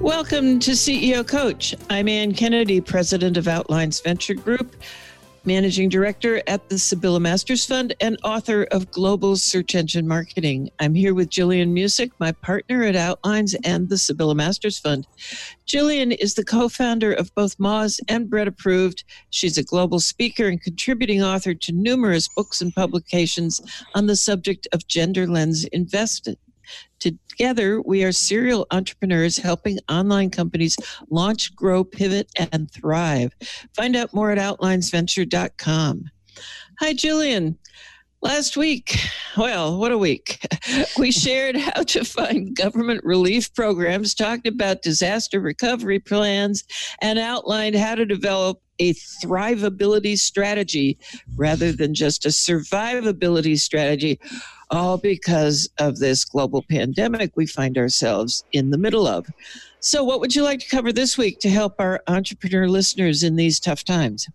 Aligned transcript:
Welcome 0.00 0.60
to 0.60 0.70
CEO 0.70 1.28
Coach. 1.28 1.74
I'm 1.90 2.08
Anne 2.08 2.32
Kennedy, 2.32 2.80
president 2.80 3.36
of 3.36 3.46
Outlines 3.46 4.00
Venture 4.00 4.32
Group, 4.32 4.74
managing 5.44 5.90
director 5.90 6.42
at 6.46 6.70
the 6.70 6.78
Sibylla 6.78 7.20
Masters 7.20 7.66
Fund, 7.66 7.94
and 8.00 8.16
author 8.24 8.62
of 8.70 8.90
Global 8.90 9.36
Search 9.36 9.74
Engine 9.74 10.08
Marketing. 10.08 10.70
I'm 10.78 10.94
here 10.94 11.12
with 11.12 11.28
Jillian 11.28 11.74
Muessig, 11.74 12.12
my 12.18 12.32
partner 12.32 12.82
at 12.82 12.96
Outlines 12.96 13.54
and 13.62 13.90
the 13.90 13.98
Sibylla 13.98 14.34
Masters 14.34 14.78
Fund. 14.78 15.06
Jillian 15.66 16.16
is 16.18 16.32
the 16.32 16.46
co 16.46 16.70
founder 16.70 17.12
of 17.12 17.34
both 17.34 17.58
Moz 17.58 18.00
and 18.08 18.30
Bread 18.30 18.48
Approved. 18.48 19.04
She's 19.28 19.58
a 19.58 19.62
global 19.62 20.00
speaker 20.00 20.48
and 20.48 20.62
contributing 20.62 21.22
author 21.22 21.52
to 21.52 21.72
numerous 21.72 22.26
books 22.26 22.62
and 22.62 22.74
publications 22.74 23.60
on 23.94 24.06
the 24.06 24.16
subject 24.16 24.66
of 24.72 24.88
gender 24.88 25.26
lens 25.26 25.64
investment. 25.64 26.38
Together, 26.98 27.80
we 27.80 28.04
are 28.04 28.12
serial 28.12 28.66
entrepreneurs 28.70 29.38
helping 29.38 29.78
online 29.88 30.30
companies 30.30 30.76
launch, 31.10 31.54
grow, 31.56 31.82
pivot, 31.82 32.30
and 32.36 32.70
thrive. 32.70 33.34
Find 33.74 33.96
out 33.96 34.12
more 34.12 34.30
at 34.30 34.38
outlinesventure.com. 34.38 36.04
Hi, 36.80 36.94
Jillian. 36.94 37.56
Last 38.22 38.54
week, 38.58 38.98
well, 39.38 39.78
what 39.78 39.92
a 39.92 39.98
week. 39.98 40.46
We 40.98 41.10
shared 41.10 41.56
how 41.56 41.82
to 41.82 42.04
find 42.04 42.54
government 42.54 43.02
relief 43.02 43.52
programs, 43.54 44.14
talked 44.14 44.46
about 44.46 44.82
disaster 44.82 45.40
recovery 45.40 45.98
plans, 45.98 46.64
and 47.00 47.18
outlined 47.18 47.74
how 47.74 47.94
to 47.94 48.04
develop 48.04 48.60
a 48.80 48.94
thrivability 48.94 50.18
strategy 50.18 50.98
rather 51.36 51.70
than 51.70 51.94
just 51.94 52.24
a 52.24 52.30
survivability 52.30 53.58
strategy 53.58 54.18
all 54.70 54.96
because 54.96 55.68
of 55.78 55.98
this 55.98 56.24
global 56.24 56.62
pandemic 56.62 57.32
we 57.36 57.46
find 57.46 57.76
ourselves 57.76 58.44
in 58.52 58.70
the 58.70 58.78
middle 58.78 59.06
of. 59.06 59.26
So, 59.80 60.04
what 60.04 60.20
would 60.20 60.34
you 60.34 60.42
like 60.42 60.60
to 60.60 60.68
cover 60.68 60.92
this 60.92 61.18
week 61.18 61.40
to 61.40 61.48
help 61.48 61.74
our 61.78 62.02
entrepreneur 62.06 62.68
listeners 62.68 63.22
in 63.22 63.36
these 63.36 63.58
tough 63.58 63.84
times? 63.84 64.28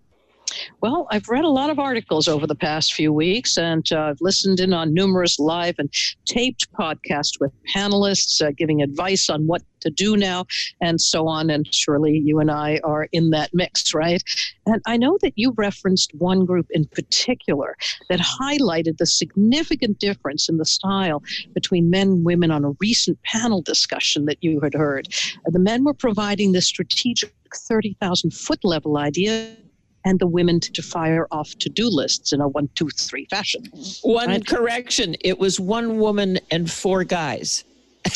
Well, 0.82 1.08
I've 1.10 1.28
read 1.28 1.46
a 1.46 1.50
lot 1.50 1.70
of 1.70 1.80
articles 1.80 2.28
over 2.28 2.46
the 2.46 2.56
past 2.56 2.94
few 2.94 3.12
weeks, 3.12 3.58
and 3.58 3.92
uh, 3.92 4.02
I've 4.02 4.22
listened 4.22 4.60
in 4.60 4.74
on 4.74 4.94
numerous 4.94 5.40
live 5.40 5.76
and 5.80 5.92
taped 6.26 6.72
podcasts 6.74 7.40
with 7.40 7.52
panelists 7.74 8.42
uh, 8.46 8.52
giving 8.52 8.82
advice 8.82 9.30
on 9.30 9.48
what 9.48 9.64
to 9.82 9.90
do 9.90 10.18
now, 10.18 10.46
and 10.82 11.00
so 11.00 11.28
on. 11.28 11.50
And 11.50 11.68
surely 11.74 12.18
you 12.18 12.40
and 12.40 12.52
I 12.52 12.80
are 12.84 13.08
in 13.12 13.32
that 13.32 13.54
mix, 13.54 13.94
right? 13.94 14.22
And 14.66 14.82
I 14.86 14.98
know 14.98 15.18
that 15.22 15.34
you 15.36 15.54
referenced 15.58 16.14
one 16.16 16.46
group 16.46 16.68
in 16.72 16.86
particular 16.86 17.78
that 18.10 18.20
highlighted 18.20 18.98
the 18.98 19.06
significant 19.06 20.00
difference 20.00 20.50
in 20.50 20.58
the 20.58 20.66
style 20.66 21.24
between 21.54 21.90
men 21.90 22.08
and 22.08 22.26
women 22.26 22.52
on 22.52 22.66
a 22.66 22.72
recent 22.80 23.22
panel 23.24 23.62
discussion 23.62 24.26
that 24.26 24.44
you 24.44 24.60
had 24.62 24.74
heard. 24.74 25.08
The 25.46 25.60
men 25.60 25.84
were 25.84 25.94
providing 25.94 26.52
the 26.52 26.62
strategic 26.62 27.34
30,000 27.54 28.34
foot 28.34 28.64
level 28.66 28.98
idea 28.98 29.56
and 30.06 30.20
the 30.20 30.28
women 30.28 30.60
to 30.60 30.82
fire 30.82 31.28
off 31.32 31.56
to 31.60 31.70
do 31.70 31.90
lists 31.90 32.32
in 32.32 32.40
a 32.40 32.48
one, 32.48 32.70
two, 32.76 32.88
three 32.90 33.26
fashion. 33.26 33.64
One 34.04 34.28
right? 34.28 34.46
correction 34.46 35.16
it 35.22 35.40
was 35.40 35.60
one 35.60 35.98
woman 35.98 36.40
and 36.52 36.72
four 36.72 37.04
guys. 37.04 37.64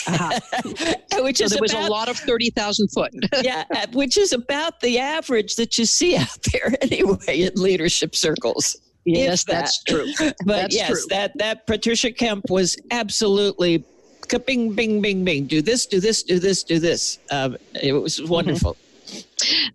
Uh-huh. 0.08 0.40
which 1.24 1.40
so 1.40 1.46
is 1.46 1.52
there 1.52 1.62
was 1.62 1.72
about, 1.72 1.90
a 1.90 1.92
lot 1.92 2.10
of 2.10 2.18
30,000 2.18 2.90
foot. 2.90 3.12
yeah, 3.42 3.64
uh, 3.76 3.88
which 3.94 4.18
is 4.18 4.34
about 4.34 4.80
the 4.82 5.00
average 5.00 5.56
that 5.56 5.80
you 5.80 5.86
see 5.86 6.16
out 6.16 6.38
there 6.54 6.76
anyway 6.82 7.42
in 7.42 7.52
leadership 7.56 8.16
circles. 8.16 8.78
Yes, 9.06 9.44
that. 9.46 9.54
that's 9.54 9.84
true. 9.84 10.08
But 10.20 10.46
that's 10.46 10.76
yes, 10.76 10.90
true. 10.90 11.02
that 11.10 11.32
that 11.38 11.66
Patricia 11.66 12.12
Kemp 12.12 12.52
was 12.52 12.78
absolutely 12.92 13.84
bing, 14.46 14.74
bing, 14.74 15.02
bing, 15.02 15.26
bing. 15.26 15.48
Do 15.48 15.64
this, 15.64 15.88
do 15.88 16.00
this, 16.00 16.22
do 16.22 16.38
this, 16.38 16.64
do 16.64 16.78
this. 16.78 17.18
Um, 17.32 17.58
it 17.82 17.94
was 17.94 18.22
wonderful. 18.22 18.74
Mm-hmm. 18.74 18.89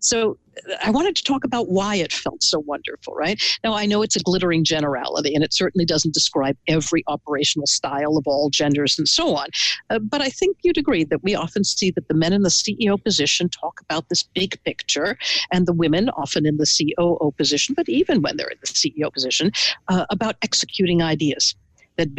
So 0.01 0.39
I 0.83 0.91
wanted 0.91 1.17
to 1.17 1.25
talk 1.25 1.45
about 1.45 1.69
why 1.69 1.97
it 1.97 2.13
felt 2.13 2.43
so 2.43 2.61
wonderful, 2.61 3.15
right? 3.15 3.43
Now, 3.65 3.75
I 3.75 3.87
know 3.87 4.03
it's 4.03 4.17
a 4.17 4.21
glittering 4.21 4.65
generality, 4.65 5.35
and 5.35 5.43
it 5.43 5.53
certainly 5.53 5.85
doesn't 5.85 6.15
describe 6.15 6.57
every 6.69 7.03
operational 7.09 7.67
style 7.67 8.17
of 8.17 8.27
all 8.27 8.51
genders 8.51 8.97
and 8.99 9.09
so 9.09 9.35
on. 9.35 9.49
Uh, 9.91 9.99
but 9.99 10.21
I 10.21 10.29
think 10.29 10.59
you'd 10.63 10.79
agree 10.79 11.05
that 11.05 11.23
we 11.23 11.35
often 11.35 11.65
see 11.65 11.91
that 11.93 12.09
the 12.09 12.15
men 12.15 12.33
in 12.33 12.43
the 12.43 12.51
CEO 12.51 13.03
position 13.03 13.49
talk 13.49 13.81
about 13.81 14.09
this 14.09 14.23
big 14.23 14.63
picture, 14.65 15.19
and 15.53 15.67
the 15.67 15.73
women, 15.73 16.09
often 16.11 16.47
in 16.47 16.57
the 16.57 16.67
COO 16.67 17.33
position, 17.37 17.75
but 17.75 17.89
even 17.89 18.23
when 18.23 18.37
they're 18.37 18.49
in 18.49 18.59
the 18.61 18.69
CEO 18.69 19.13
position, 19.13 19.51
uh, 19.89 20.07
about 20.11 20.37
executing 20.43 21.03
ideas 21.03 21.55
that 21.97 22.15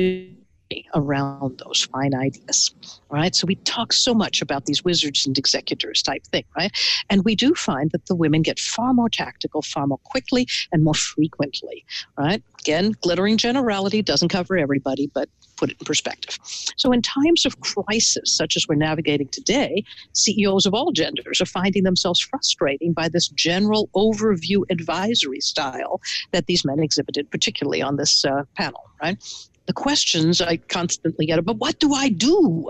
around 0.94 1.62
those 1.66 1.84
fine 1.92 2.16
ideas, 2.16 2.74
right? 3.10 3.36
So 3.36 3.46
we 3.46 3.56
talk 3.56 3.94
so 3.94 4.14
much 4.14 4.42
about 4.42 4.66
these 4.66 4.84
wizards 4.84 5.26
and 5.26 5.38
executors 5.38 6.02
type 6.02 6.24
thing, 6.26 6.44
right? 6.58 6.72
And 7.10 7.24
we 7.24 7.36
do 7.36 7.54
find 7.54 7.92
that 7.92 8.06
the 8.08 8.16
women 8.16 8.42
get 8.42 8.60
far 8.60 8.94
more 8.94 9.10
tactical, 9.10 9.62
far 9.62 9.88
more 9.88 10.00
quickly, 10.04 10.48
and 10.72 10.84
more 10.84 10.94
frequently, 10.94 11.86
right? 12.18 12.44
Again, 12.60 12.94
glittering 13.02 13.38
generality 13.38 14.02
doesn't 14.02 14.30
cover 14.30 14.58
everybody, 14.58 15.10
but 15.14 15.30
put 15.58 15.70
it 15.70 15.78
in 15.80 15.86
perspective. 15.86 16.38
So, 16.78 16.92
in 16.92 17.02
times 17.02 17.46
of 17.46 17.60
crisis, 17.62 18.36
such 18.36 18.56
as 18.58 18.68
we're 18.68 18.76
navigating 18.76 19.28
today, 19.30 19.84
CEOs 20.14 20.66
of 20.66 20.74
all 20.74 20.92
genders 20.92 21.40
are 21.42 21.46
finding 21.46 21.84
themselves 21.84 22.20
frustrating 22.20 22.94
by 22.94 23.08
this 23.10 23.28
general 23.30 23.90
overview 23.96 24.64
advisory 24.70 25.42
style 25.42 26.02
that 26.32 26.48
these 26.48 26.66
men 26.66 26.80
exhibited, 26.80 27.30
particularly 27.30 27.82
on 27.82 27.98
this 27.98 28.26
uh, 28.26 28.44
panel, 28.56 28.82
right? 29.02 29.18
The 29.66 29.74
questions 29.74 30.42
I 30.42 30.58
constantly 30.58 31.26
get, 31.26 31.44
but 31.46 31.58
what 31.58 31.80
do 31.80 31.94
I 31.94 32.10
do? 32.10 32.70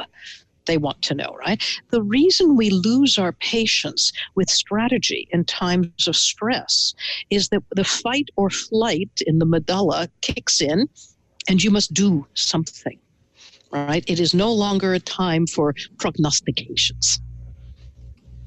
they 0.66 0.78
want 0.78 1.02
to 1.04 1.16
know, 1.16 1.36
right? 1.46 1.64
The 1.92 2.02
reason 2.02 2.56
we 2.56 2.70
lose 2.70 3.18
our 3.18 3.34
patience 3.34 4.12
with 4.36 4.50
strategy 4.50 5.28
in 5.32 5.46
times 5.46 6.08
of 6.08 6.16
stress 6.16 6.94
is 7.30 7.50
that 7.50 7.64
the 7.76 7.84
fight 7.84 8.30
or 8.36 8.50
flight 8.50 9.12
in 9.26 9.40
the 9.40 9.46
medulla 9.46 10.10
kicks 10.22 10.62
in 10.62 10.88
and 11.48 11.64
you 11.64 11.70
must 11.70 11.94
do 11.94 12.26
something, 12.34 13.00
right? 13.72 14.04
It 14.08 14.20
is 14.20 14.34
no 14.34 14.52
longer 14.52 14.94
a 14.94 15.00
time 15.00 15.48
for 15.48 15.76
prognostications. 15.98 17.22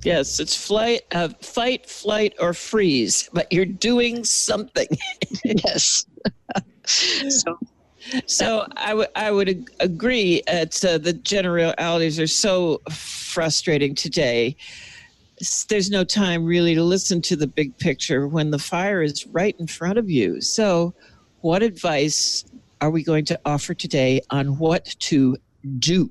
Yes, 0.04 0.38
it's 0.38 0.56
flight, 0.56 1.02
uh, 1.12 1.28
fight, 1.40 1.86
flight, 1.86 2.34
or 2.38 2.54
freeze, 2.54 3.28
but 3.32 3.52
you're 3.52 3.64
doing 3.64 4.24
something. 4.24 4.86
yes. 5.44 6.04
so 6.84 7.58
so 8.26 8.66
I 8.76 8.94
would 8.94 9.08
I 9.16 9.30
would 9.30 9.66
agree. 9.80 10.42
that 10.46 10.84
uh, 10.84 10.98
the 10.98 11.12
generalities 11.12 12.18
are 12.18 12.26
so 12.26 12.80
frustrating 12.90 13.94
today. 13.94 14.56
There's 15.68 15.90
no 15.90 16.04
time 16.04 16.44
really 16.44 16.74
to 16.74 16.82
listen 16.82 17.22
to 17.22 17.36
the 17.36 17.46
big 17.46 17.76
picture 17.78 18.26
when 18.26 18.50
the 18.50 18.58
fire 18.58 19.02
is 19.02 19.26
right 19.28 19.54
in 19.58 19.66
front 19.66 19.98
of 19.98 20.10
you. 20.10 20.40
So, 20.40 20.94
what 21.42 21.62
advice 21.62 22.44
are 22.80 22.90
we 22.90 23.02
going 23.02 23.24
to 23.26 23.40
offer 23.44 23.74
today 23.74 24.20
on 24.30 24.58
what 24.58 24.84
to 25.00 25.36
do? 25.78 26.10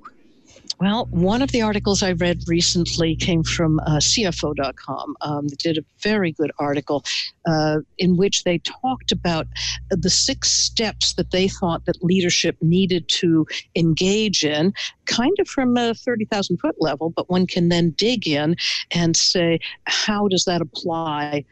Well, 0.79 1.07
one 1.09 1.41
of 1.41 1.51
the 1.51 1.63
articles 1.63 2.03
I 2.03 2.11
read 2.11 2.43
recently 2.45 3.15
came 3.15 3.41
from 3.41 3.79
uh, 3.79 3.97
CFO.com. 3.97 5.15
Um, 5.21 5.47
they 5.47 5.55
did 5.55 5.79
a 5.79 5.85
very 6.03 6.31
good 6.33 6.51
article 6.59 7.03
uh, 7.47 7.79
in 7.97 8.15
which 8.15 8.43
they 8.43 8.59
talked 8.59 9.11
about 9.11 9.47
the 9.89 10.11
six 10.11 10.51
steps 10.51 11.13
that 11.13 11.31
they 11.31 11.47
thought 11.47 11.85
that 11.85 12.03
leadership 12.03 12.57
needed 12.61 13.09
to 13.09 13.47
engage 13.75 14.43
in, 14.43 14.71
kind 15.05 15.35
of 15.39 15.47
from 15.47 15.75
a 15.77 15.95
30,000 15.95 16.57
foot 16.57 16.75
level, 16.79 17.09
but 17.09 17.27
one 17.27 17.47
can 17.47 17.69
then 17.69 17.89
dig 17.91 18.27
in 18.27 18.55
and 18.91 19.17
say, 19.17 19.59
how 19.85 20.27
does 20.27 20.45
that 20.45 20.61
apply 20.61 21.43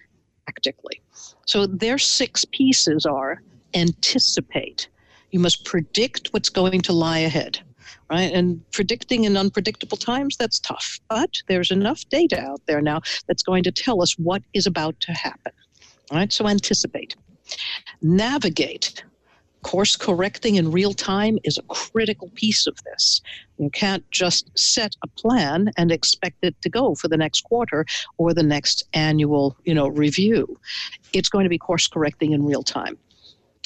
practically? 0.43 1.01
So 1.47 1.65
their 1.65 1.97
six 1.97 2.45
pieces 2.45 3.07
are 3.07 3.41
anticipate. 3.73 4.87
You 5.31 5.39
must 5.39 5.65
predict 5.65 6.27
what's 6.31 6.49
going 6.49 6.81
to 6.81 6.93
lie 6.93 7.19
ahead 7.19 7.59
right? 8.09 8.31
And 8.31 8.61
predicting 8.71 9.23
in 9.25 9.37
unpredictable 9.37 9.97
times, 9.97 10.37
that's 10.37 10.59
tough. 10.59 10.99
But 11.09 11.31
there's 11.47 11.71
enough 11.71 12.07
data 12.09 12.39
out 12.39 12.61
there 12.65 12.81
now 12.81 13.01
that's 13.27 13.43
going 13.43 13.63
to 13.63 13.71
tell 13.71 14.01
us 14.01 14.13
what 14.17 14.41
is 14.53 14.65
about 14.65 14.99
to 15.01 15.11
happen, 15.13 15.53
right? 16.11 16.31
So 16.31 16.47
anticipate. 16.47 17.15
Navigate. 18.01 19.03
Course 19.61 19.95
correcting 19.95 20.55
in 20.55 20.71
real 20.71 20.93
time 20.93 21.39
is 21.43 21.57
a 21.57 21.63
critical 21.63 22.29
piece 22.35 22.67
of 22.67 22.77
this. 22.83 23.19
You 23.57 23.71
can't 23.71 24.09
just 24.11 24.51
set 24.55 24.95
a 25.03 25.07
plan 25.07 25.71
and 25.75 25.91
expect 25.91 26.37
it 26.43 26.55
to 26.61 26.69
go 26.69 26.93
for 26.93 27.07
the 27.07 27.17
next 27.17 27.41
quarter 27.41 27.83
or 28.19 28.31
the 28.35 28.43
next 28.43 28.83
annual, 28.93 29.57
you 29.63 29.73
know, 29.73 29.87
review. 29.87 30.59
It's 31.13 31.29
going 31.29 31.45
to 31.45 31.49
be 31.49 31.57
course 31.57 31.87
correcting 31.87 32.33
in 32.33 32.45
real 32.45 32.61
time. 32.61 32.95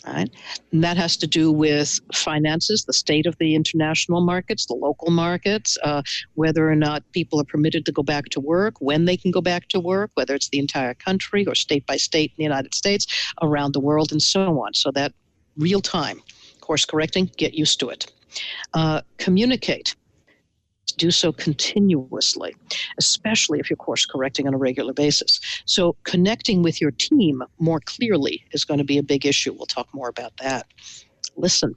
Right? 0.06 0.30
And 0.72 0.84
that 0.84 0.96
has 0.96 1.18
to 1.18 1.28
do 1.28 1.52
with 1.52 2.00
finances, 2.14 2.86
the 2.86 2.94
state 2.94 3.26
of 3.26 3.38
the 3.38 3.54
international 3.54 4.22
markets, 4.22 4.66
the 4.66 4.74
local 4.74 5.12
markets, 5.12 5.78
uh, 5.84 6.02
whether 6.36 6.70
or 6.70 6.76
not 6.76 7.04
people 7.12 7.40
are 7.42 7.44
permitted 7.44 7.86
to 7.86 7.92
go 7.92 8.02
back 8.02 8.30
to 8.30 8.40
work, 8.40 8.76
when 8.80 9.06
they 9.06 9.18
can 9.18 9.32
go 9.32 9.42
back 9.42 9.68
to 9.70 9.80
work, 9.80 10.12
whether 10.14 10.34
it's 10.34 10.50
the 10.50 10.60
entire 10.60 10.94
country 10.94 11.46
or 11.46 11.54
state 11.54 11.86
by 11.86 11.98
state 11.98 12.32
in 12.32 12.36
the 12.38 12.44
United 12.44 12.74
States, 12.74 13.08
around 13.42 13.74
the 13.74 13.80
world, 13.82 14.12
and 14.14 14.22
so 14.22 14.62
on. 14.62 14.74
So 14.74 14.90
that 14.92 15.12
real 15.58 15.82
time 15.82 16.22
course 16.70 16.86
correcting, 16.86 17.32
get 17.36 17.56
used 17.56 17.80
to 17.80 17.90
it. 17.90 18.06
Uh, 18.76 19.02
communicate 19.18 19.96
do 21.00 21.12
so 21.12 21.32
continuously, 21.32 22.56
especially 22.98 23.60
if 23.60 23.70
you're 23.70 23.78
course 23.78 24.06
correcting 24.06 24.48
on 24.48 24.54
a 24.54 24.58
regular 24.58 24.94
basis. 24.94 25.40
So, 25.66 25.96
connecting 26.04 26.62
with 26.62 26.80
your 26.80 26.92
team 26.92 27.42
more 27.60 27.80
clearly 27.86 28.44
is 28.52 28.66
going 28.66 28.78
to 28.78 28.84
be 28.84 28.98
a 28.98 29.04
big 29.04 29.26
issue. 29.26 29.54
We'll 29.54 29.66
talk 29.66 29.88
more 29.94 30.10
about 30.10 30.34
that. 30.38 30.68
Listen. 31.36 31.76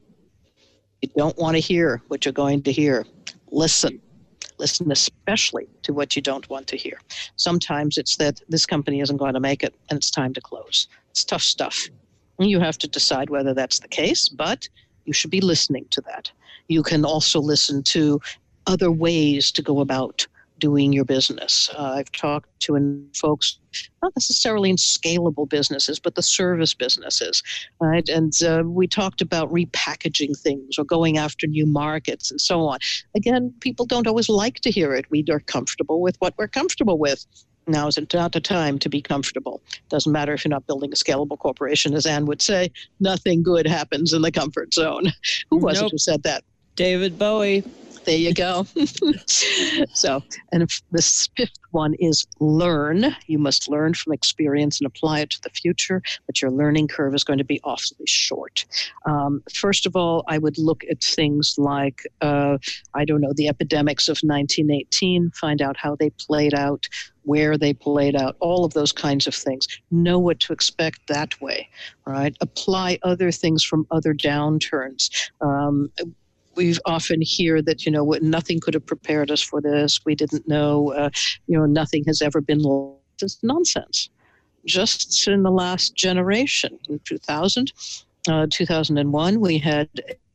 You 1.00 1.10
don't 1.16 1.36
want 1.36 1.56
to 1.56 1.60
hear 1.60 2.00
what 2.08 2.24
you're 2.24 2.32
going 2.32 2.62
to 2.62 2.72
hear. 2.72 3.04
Listen. 3.50 4.00
Listen 4.58 4.92
especially 4.92 5.68
to 5.82 5.92
what 5.92 6.14
you 6.14 6.22
don't 6.22 6.48
want 6.48 6.68
to 6.68 6.76
hear. 6.76 7.00
Sometimes 7.36 7.98
it's 7.98 8.16
that 8.16 8.40
this 8.48 8.66
company 8.66 9.00
isn't 9.00 9.16
going 9.16 9.34
to 9.34 9.40
make 9.40 9.64
it 9.64 9.74
and 9.90 9.96
it's 9.96 10.10
time 10.10 10.32
to 10.34 10.40
close. 10.40 10.86
It's 11.10 11.24
tough 11.24 11.42
stuff. 11.42 11.88
You 12.38 12.60
have 12.60 12.78
to 12.78 12.88
decide 12.88 13.30
whether 13.30 13.54
that's 13.54 13.80
the 13.80 13.88
case, 13.88 14.28
but 14.28 14.68
you 15.04 15.12
should 15.12 15.30
be 15.30 15.40
listening 15.40 15.86
to 15.90 16.00
that. 16.02 16.30
You 16.68 16.82
can 16.82 17.04
also 17.04 17.40
listen 17.40 17.82
to 17.84 18.20
other 18.66 18.90
ways 18.90 19.52
to 19.52 19.62
go 19.62 19.80
about 19.80 20.26
doing 20.62 20.92
your 20.92 21.04
business. 21.04 21.68
Uh, 21.76 21.94
I've 21.96 22.12
talked 22.12 22.48
to 22.60 23.04
folks, 23.16 23.58
not 24.00 24.12
necessarily 24.14 24.70
in 24.70 24.76
scalable 24.76 25.48
businesses, 25.48 25.98
but 25.98 26.14
the 26.14 26.22
service 26.22 26.72
businesses, 26.72 27.42
right? 27.80 28.08
And 28.08 28.32
uh, 28.44 28.62
we 28.64 28.86
talked 28.86 29.20
about 29.20 29.52
repackaging 29.52 30.38
things 30.38 30.78
or 30.78 30.84
going 30.84 31.18
after 31.18 31.48
new 31.48 31.66
markets 31.66 32.30
and 32.30 32.40
so 32.40 32.60
on. 32.60 32.78
Again, 33.16 33.52
people 33.58 33.86
don't 33.86 34.06
always 34.06 34.28
like 34.28 34.60
to 34.60 34.70
hear 34.70 34.94
it. 34.94 35.10
We 35.10 35.24
are 35.30 35.40
comfortable 35.40 36.00
with 36.00 36.14
what 36.20 36.34
we're 36.38 36.46
comfortable 36.46 36.96
with. 36.96 37.26
Now 37.66 37.88
is 37.88 37.98
not 38.14 38.30
the 38.30 38.40
time 38.40 38.78
to 38.80 38.88
be 38.88 39.02
comfortable. 39.02 39.62
Doesn't 39.88 40.12
matter 40.12 40.32
if 40.32 40.44
you're 40.44 40.50
not 40.50 40.66
building 40.68 40.92
a 40.92 40.96
scalable 40.96 41.38
corporation, 41.38 41.92
as 41.94 42.06
Anne 42.06 42.26
would 42.26 42.42
say. 42.42 42.70
Nothing 43.00 43.42
good 43.42 43.66
happens 43.66 44.12
in 44.12 44.22
the 44.22 44.30
comfort 44.30 44.74
zone. 44.74 45.12
Who 45.50 45.58
was 45.58 45.80
nope. 45.80 45.86
it 45.86 45.90
who 45.92 45.98
said 45.98 46.22
that? 46.22 46.44
David 46.76 47.18
Bowie. 47.18 47.64
There 48.04 48.16
you 48.16 48.34
go. 48.34 48.66
so, 49.26 50.22
and 50.52 50.68
this 50.90 51.28
fifth 51.36 51.58
one 51.70 51.94
is 51.94 52.26
learn. 52.40 53.14
You 53.28 53.38
must 53.38 53.68
learn 53.68 53.94
from 53.94 54.12
experience 54.12 54.80
and 54.80 54.86
apply 54.86 55.20
it 55.20 55.30
to 55.30 55.40
the 55.42 55.50
future, 55.50 56.02
but 56.26 56.42
your 56.42 56.50
learning 56.50 56.88
curve 56.88 57.14
is 57.14 57.22
going 57.22 57.38
to 57.38 57.44
be 57.44 57.60
awfully 57.62 58.06
short. 58.06 58.64
Um, 59.06 59.42
first 59.54 59.86
of 59.86 59.94
all, 59.94 60.24
I 60.26 60.38
would 60.38 60.58
look 60.58 60.82
at 60.90 61.02
things 61.02 61.54
like, 61.58 62.02
uh, 62.20 62.58
I 62.94 63.04
don't 63.04 63.20
know, 63.20 63.32
the 63.34 63.48
epidemics 63.48 64.08
of 64.08 64.18
1918, 64.22 65.30
find 65.30 65.62
out 65.62 65.76
how 65.76 65.94
they 65.94 66.10
played 66.10 66.54
out, 66.54 66.88
where 67.22 67.56
they 67.56 67.72
played 67.72 68.16
out, 68.16 68.36
all 68.40 68.64
of 68.64 68.74
those 68.74 68.90
kinds 68.90 69.28
of 69.28 69.34
things. 69.34 69.68
Know 69.92 70.18
what 70.18 70.40
to 70.40 70.52
expect 70.52 71.06
that 71.06 71.40
way, 71.40 71.68
right? 72.04 72.36
Apply 72.40 72.98
other 73.04 73.30
things 73.30 73.62
from 73.62 73.86
other 73.92 74.12
downturns. 74.12 75.08
Um, 75.40 75.90
we 76.54 76.76
often 76.84 77.20
hear 77.20 77.62
that 77.62 77.84
you 77.86 77.92
know 77.92 78.04
nothing 78.20 78.60
could 78.60 78.74
have 78.74 78.86
prepared 78.86 79.30
us 79.30 79.42
for 79.42 79.60
this. 79.60 80.00
We 80.04 80.14
didn't 80.14 80.46
know. 80.48 80.92
Uh, 80.92 81.10
you 81.46 81.58
know, 81.58 81.66
nothing 81.66 82.04
has 82.06 82.22
ever 82.22 82.40
been. 82.40 82.62
It's 83.20 83.38
nonsense. 83.42 84.10
Just 84.64 85.26
in 85.26 85.42
the 85.42 85.50
last 85.50 85.96
generation, 85.96 86.78
in 86.88 87.00
2000, 87.00 87.72
uh, 88.28 88.46
2001, 88.48 89.40
we 89.40 89.58
had 89.58 89.88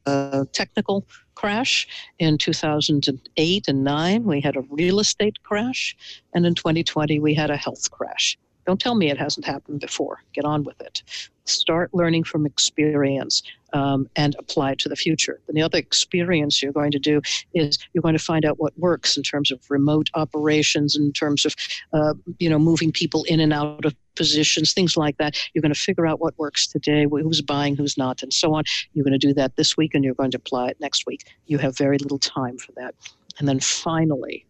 a 0.05 0.45
technical 0.51 1.05
crash. 1.35 1.87
In 2.19 2.37
2008 2.37 3.67
and 3.67 3.83
9, 3.83 4.23
we 4.23 4.41
had 4.41 4.57
a 4.57 4.61
real 4.69 4.99
estate 4.99 5.41
crash. 5.43 5.95
And 6.33 6.45
in 6.45 6.55
2020, 6.55 7.19
we 7.19 7.33
had 7.33 7.51
a 7.51 7.57
health 7.57 7.89
crash. 7.91 8.37
Don't 8.65 8.81
tell 8.81 8.95
me 8.95 9.09
it 9.09 9.17
hasn't 9.17 9.45
happened 9.45 9.79
before. 9.79 10.19
Get 10.33 10.43
on 10.43 10.63
with 10.63 10.81
it. 10.81 11.03
Start 11.45 11.93
learning 11.93 12.25
from 12.25 12.45
experience 12.45 13.43
um, 13.77 14.09
and 14.15 14.35
apply 14.39 14.71
it 14.71 14.79
to 14.79 14.89
the 14.89 14.95
future. 14.95 15.39
And 15.47 15.55
the 15.55 15.61
other 15.61 15.77
experience 15.77 16.61
you're 16.61 16.71
going 16.71 16.91
to 16.91 16.99
do 16.99 17.21
is 17.53 17.77
you're 17.93 18.01
going 18.01 18.17
to 18.17 18.23
find 18.23 18.45
out 18.45 18.59
what 18.59 18.77
works 18.77 19.17
in 19.17 19.23
terms 19.23 19.51
of 19.51 19.59
remote 19.69 20.09
operations, 20.13 20.95
in 20.95 21.11
terms 21.13 21.45
of 21.45 21.55
uh, 21.93 22.13
you 22.39 22.49
know 22.49 22.59
moving 22.59 22.91
people 22.91 23.23
in 23.25 23.39
and 23.39 23.53
out 23.53 23.85
of 23.85 23.95
positions, 24.15 24.73
things 24.73 24.97
like 24.97 25.17
that. 25.17 25.37
You're 25.53 25.61
going 25.61 25.73
to 25.73 25.79
figure 25.79 26.07
out 26.07 26.19
what 26.19 26.37
works 26.37 26.67
today, 26.67 27.05
who's 27.09 27.41
buying, 27.41 27.75
who's 27.75 27.97
not, 27.97 28.23
and 28.23 28.33
so 28.33 28.53
on. 28.53 28.63
You're 28.93 29.05
going 29.05 29.19
to 29.19 29.27
do 29.27 29.33
that 29.35 29.55
this 29.55 29.77
week, 29.77 29.93
and 29.93 30.03
you're 30.03 30.15
going 30.15 30.31
to 30.31 30.37
apply 30.37 30.69
it 30.69 30.77
next 30.79 31.05
week. 31.05 31.23
You 31.45 31.57
have 31.59 31.77
very 31.77 31.97
little 31.97 32.19
time 32.19 32.57
for 32.57 32.71
that. 32.73 32.95
And 33.39 33.47
then 33.47 33.59
finally, 33.59 34.45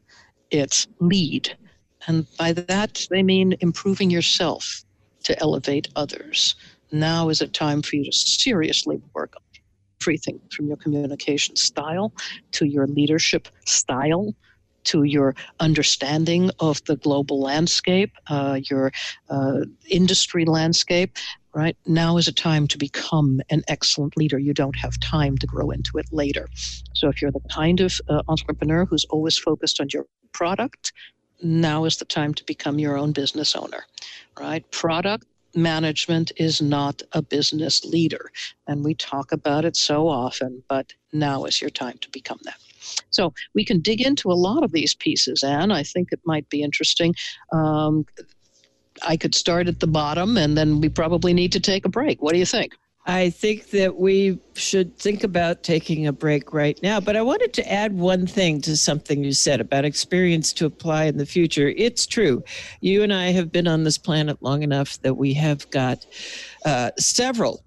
it's 0.50 0.88
lead 1.02 1.58
and 2.08 2.26
by 2.38 2.54
that, 2.54 3.06
they 3.10 3.22
mean 3.22 3.56
improving 3.60 4.10
yourself 4.10 4.84
to 5.24 5.38
elevate 5.40 5.90
others. 5.96 6.56
Now 6.92 7.30
is 7.30 7.42
a 7.42 7.48
time 7.48 7.82
for 7.82 7.96
you 7.96 8.06
to 8.06 8.12
seriously 8.12 9.02
work 9.14 9.34
on 9.36 9.44
everything 10.02 10.40
from 10.52 10.68
your 10.68 10.78
communication 10.78 11.56
style 11.56 12.14
to 12.52 12.66
your 12.66 12.88
leadership 12.88 13.48
style 13.66 14.34
to 14.88 15.04
your 15.04 15.36
understanding 15.60 16.50
of 16.62 16.82
the 16.86 16.96
global 16.96 17.42
landscape, 17.42 18.12
uh, 18.28 18.60
your 18.70 18.92
uh, 19.30 19.60
industry 19.90 20.46
landscape, 20.46 21.18
right? 21.54 21.76
Now 21.86 22.16
is 22.16 22.30
a 22.30 22.32
time 22.32 22.68
to 22.68 22.78
become 22.78 23.42
an 23.50 23.64
excellent 23.68 24.16
leader. 24.16 24.40
You 24.40 24.54
don't 24.54 24.78
have 24.78 24.98
time 25.02 25.38
to 25.40 25.48
grow 25.48 25.72
into 25.72 25.98
it 25.98 26.06
later. 26.12 26.48
So 26.94 27.10
if 27.10 27.22
you're 27.22 27.32
the 27.32 27.42
kind 27.52 27.82
of 27.82 28.00
uh, 28.08 28.22
entrepreneur 28.30 28.86
who's 28.86 29.04
always 29.10 29.38
focused 29.38 29.82
on 29.82 29.88
your 29.92 30.06
product, 30.32 30.94
now 31.44 31.84
is 31.84 31.98
the 31.98 32.06
time 32.06 32.34
to 32.36 32.44
become 32.46 32.80
your 32.80 32.98
own 32.98 33.12
business 33.12 33.56
owner, 33.56 33.86
right? 34.40 34.70
Product 34.72 35.26
management 35.58 36.32
is 36.38 36.62
not 36.62 37.02
a 37.12 37.22
business 37.22 37.84
leader. 37.84 38.32
And 38.68 38.86
we 38.86 38.94
talk 38.94 39.32
about 39.32 39.66
it 39.66 39.76
so 39.76 40.08
often, 40.08 40.64
but 40.70 40.94
now 41.12 41.46
is 41.46 41.60
your 41.60 41.70
time 41.70 41.98
to 42.00 42.10
become 42.12 42.40
that. 42.44 42.58
So 43.10 43.34
we 43.54 43.66
can 43.66 43.82
dig 43.82 44.02
into 44.02 44.32
a 44.32 44.34
lot 44.34 44.64
of 44.64 44.72
these 44.72 44.94
pieces, 44.94 45.44
Anne. 45.44 45.72
I 45.72 45.84
think 45.84 46.10
it 46.12 46.22
might 46.26 46.48
be 46.50 46.62
interesting. 46.62 47.16
Um, 47.52 48.06
I 49.06 49.18
could 49.18 49.36
start 49.36 49.68
at 49.68 49.80
the 49.80 49.88
bottom, 49.88 50.38
and 50.38 50.58
then 50.58 50.80
we 50.80 50.90
probably 50.90 51.34
need 51.34 51.52
to 51.52 51.60
take 51.60 51.86
a 51.86 51.90
break. 51.90 52.22
What 52.22 52.34
do 52.34 52.40
you 52.40 52.46
think? 52.46 52.74
I 53.08 53.30
think 53.30 53.70
that 53.70 53.96
we 53.96 54.38
should 54.54 54.98
think 54.98 55.24
about 55.24 55.64
taking 55.64 56.06
a 56.06 56.12
break 56.12 56.54
right 56.54 56.78
now. 56.84 57.00
But 57.00 57.16
I 57.16 57.22
wanted 57.22 57.54
to 57.54 57.72
add 57.72 57.94
one 57.94 58.28
thing 58.28 58.60
to 58.62 58.76
something 58.76 59.24
you 59.24 59.32
said 59.32 59.62
about 59.62 59.86
experience 59.86 60.52
to 60.54 60.66
apply 60.66 61.06
in 61.06 61.18
the 61.18 61.26
future. 61.26 61.74
It's 61.78 62.06
true. 62.06 62.44
You 62.82 63.04
and 63.04 63.14
I 63.14 63.32
have 63.32 63.50
been 63.50 63.68
on 63.68 63.86
this 63.86 63.98
planet 63.98 64.44
long 64.44 64.62
enough 64.62 65.02
that 65.04 65.14
we 65.14 65.34
have 65.36 65.70
got 65.70 66.06
uh, 66.66 66.92
several 67.00 67.64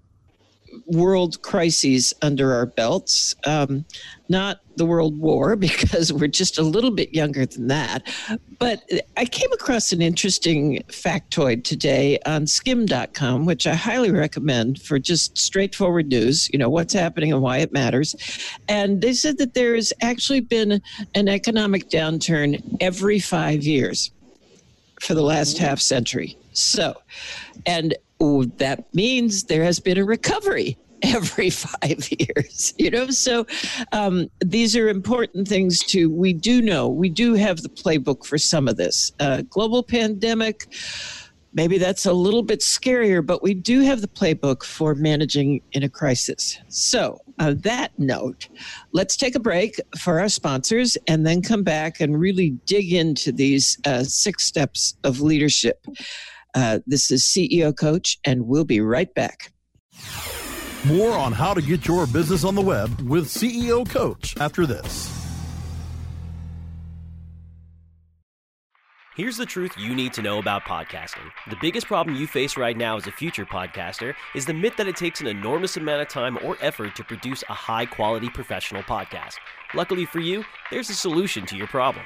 world 0.85 1.41
crises 1.41 2.13
under 2.21 2.53
our 2.53 2.65
belts. 2.65 3.35
Um, 3.45 3.85
not 4.29 4.61
the 4.77 4.85
World 4.85 5.17
War, 5.19 5.55
because 5.67 6.11
we're 6.11 6.27
just 6.27 6.57
a 6.57 6.63
little 6.63 6.91
bit 6.91 7.13
younger 7.13 7.45
than 7.45 7.67
that. 7.67 8.07
But 8.59 8.81
I 9.17 9.25
came 9.25 9.51
across 9.51 9.91
an 9.91 10.01
interesting 10.01 10.81
factoid 10.87 11.63
today 11.63 12.17
on 12.25 12.47
skim.com, 12.47 13.45
which 13.45 13.67
I 13.67 13.75
highly 13.75 14.11
recommend 14.11 14.81
for 14.81 14.99
just 14.99 15.37
straightforward 15.37 16.07
news, 16.07 16.49
you 16.51 16.59
know, 16.59 16.69
what's 16.69 16.93
happening 16.93 17.33
and 17.33 17.41
why 17.41 17.57
it 17.57 17.71
matters. 17.71 18.15
And 18.67 19.01
they 19.01 19.13
said 19.13 19.37
that 19.39 19.53
there 19.53 19.75
has 19.75 19.93
actually 20.01 20.41
been 20.41 20.81
an 21.15 21.27
economic 21.27 21.89
downturn 21.89 22.77
every 22.79 23.19
five 23.19 23.63
years 23.63 24.11
for 25.01 25.13
the 25.13 25.23
last 25.23 25.57
half 25.57 25.79
century. 25.79 26.37
So, 26.53 26.95
and 27.65 27.95
that 28.57 28.93
means 28.93 29.45
there 29.45 29.63
has 29.63 29.79
been 29.79 29.97
a 29.97 30.05
recovery 30.05 30.77
every 31.03 31.49
five 31.49 32.07
years 32.19 32.73
you 32.77 32.91
know? 32.91 33.07
So 33.07 33.45
um, 33.91 34.29
these 34.39 34.75
are 34.75 34.87
important 34.89 35.47
things 35.47 35.79
to 35.85 36.09
we 36.09 36.33
do 36.33 36.61
know 36.61 36.87
we 36.87 37.09
do 37.09 37.33
have 37.33 37.61
the 37.61 37.69
playbook 37.69 38.25
for 38.25 38.37
some 38.37 38.67
of 38.67 38.77
this. 38.77 39.11
Uh, 39.19 39.41
global 39.49 39.83
pandemic 39.83 40.67
maybe 41.53 41.77
that's 41.77 42.05
a 42.05 42.13
little 42.13 42.43
bit 42.43 42.59
scarier 42.59 43.25
but 43.25 43.41
we 43.41 43.53
do 43.53 43.81
have 43.81 44.01
the 44.01 44.07
playbook 44.07 44.63
for 44.63 44.93
managing 44.93 45.61
in 45.71 45.81
a 45.83 45.89
crisis. 45.89 46.59
So 46.67 47.17
on 47.39 47.57
that 47.59 47.97
note 47.97 48.47
let's 48.91 49.17
take 49.17 49.35
a 49.35 49.39
break 49.39 49.81
for 49.97 50.19
our 50.19 50.29
sponsors 50.29 50.97
and 51.07 51.25
then 51.25 51.41
come 51.41 51.63
back 51.63 51.99
and 51.99 52.19
really 52.19 52.51
dig 52.67 52.93
into 52.93 53.31
these 53.31 53.79
uh, 53.85 54.03
six 54.03 54.45
steps 54.45 54.95
of 55.03 55.21
leadership 55.21 55.87
uh, 56.53 56.79
this 56.85 57.11
is 57.11 57.23
CEO 57.23 57.75
Coach, 57.75 58.19
and 58.25 58.47
we'll 58.47 58.65
be 58.65 58.81
right 58.81 59.13
back. 59.13 59.51
More 60.85 61.11
on 61.11 61.31
how 61.31 61.53
to 61.53 61.61
get 61.61 61.87
your 61.87 62.07
business 62.07 62.43
on 62.43 62.55
the 62.55 62.61
web 62.61 63.01
with 63.01 63.25
CEO 63.25 63.87
Coach 63.87 64.35
after 64.37 64.65
this. 64.65 65.21
Here's 69.17 69.35
the 69.35 69.45
truth 69.45 69.73
you 69.77 69.93
need 69.93 70.13
to 70.13 70.21
know 70.21 70.39
about 70.39 70.63
podcasting. 70.63 71.29
The 71.49 71.57
biggest 71.61 71.85
problem 71.85 72.15
you 72.15 72.25
face 72.25 72.55
right 72.55 72.77
now 72.77 72.95
as 72.95 73.07
a 73.07 73.11
future 73.11 73.45
podcaster 73.45 74.15
is 74.33 74.45
the 74.45 74.53
myth 74.53 74.77
that 74.77 74.87
it 74.87 74.95
takes 74.95 75.19
an 75.19 75.27
enormous 75.27 75.75
amount 75.75 76.01
of 76.01 76.07
time 76.07 76.39
or 76.41 76.57
effort 76.61 76.95
to 76.95 77.03
produce 77.03 77.43
a 77.49 77.53
high 77.53 77.85
quality 77.85 78.29
professional 78.29 78.81
podcast. 78.83 79.35
Luckily 79.75 80.05
for 80.05 80.19
you, 80.19 80.45
there's 80.71 80.89
a 80.89 80.95
solution 80.95 81.45
to 81.47 81.57
your 81.57 81.67
problem. 81.67 82.05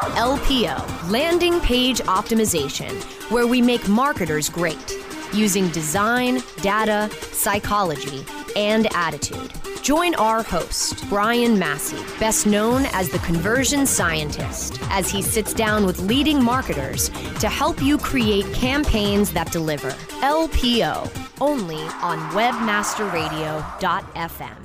LPO, 0.02 1.10
Landing 1.10 1.60
Page 1.60 2.00
Optimization, 2.00 2.92
where 3.30 3.46
we 3.46 3.62
make 3.62 3.88
marketers 3.88 4.50
great 4.50 4.94
using 5.34 5.68
design, 5.68 6.42
data, 6.62 7.10
psychology, 7.32 8.24
and 8.56 8.86
attitude. 8.94 9.52
Join 9.82 10.14
our 10.14 10.42
host, 10.42 11.06
Brian 11.10 11.58
Massey, 11.58 12.02
best 12.18 12.46
known 12.46 12.86
as 12.92 13.10
the 13.10 13.18
conversion 13.18 13.84
scientist, 13.84 14.78
as 14.90 15.10
he 15.10 15.20
sits 15.20 15.52
down 15.52 15.84
with 15.84 16.00
leading 16.00 16.42
marketers 16.42 17.10
to 17.40 17.50
help 17.50 17.82
you 17.82 17.98
create 17.98 18.50
campaigns 18.54 19.30
that 19.32 19.52
deliver. 19.52 19.90
LPO, 20.22 21.10
only 21.40 21.82
on 22.00 22.18
webmasterradio.fm. 22.30 24.56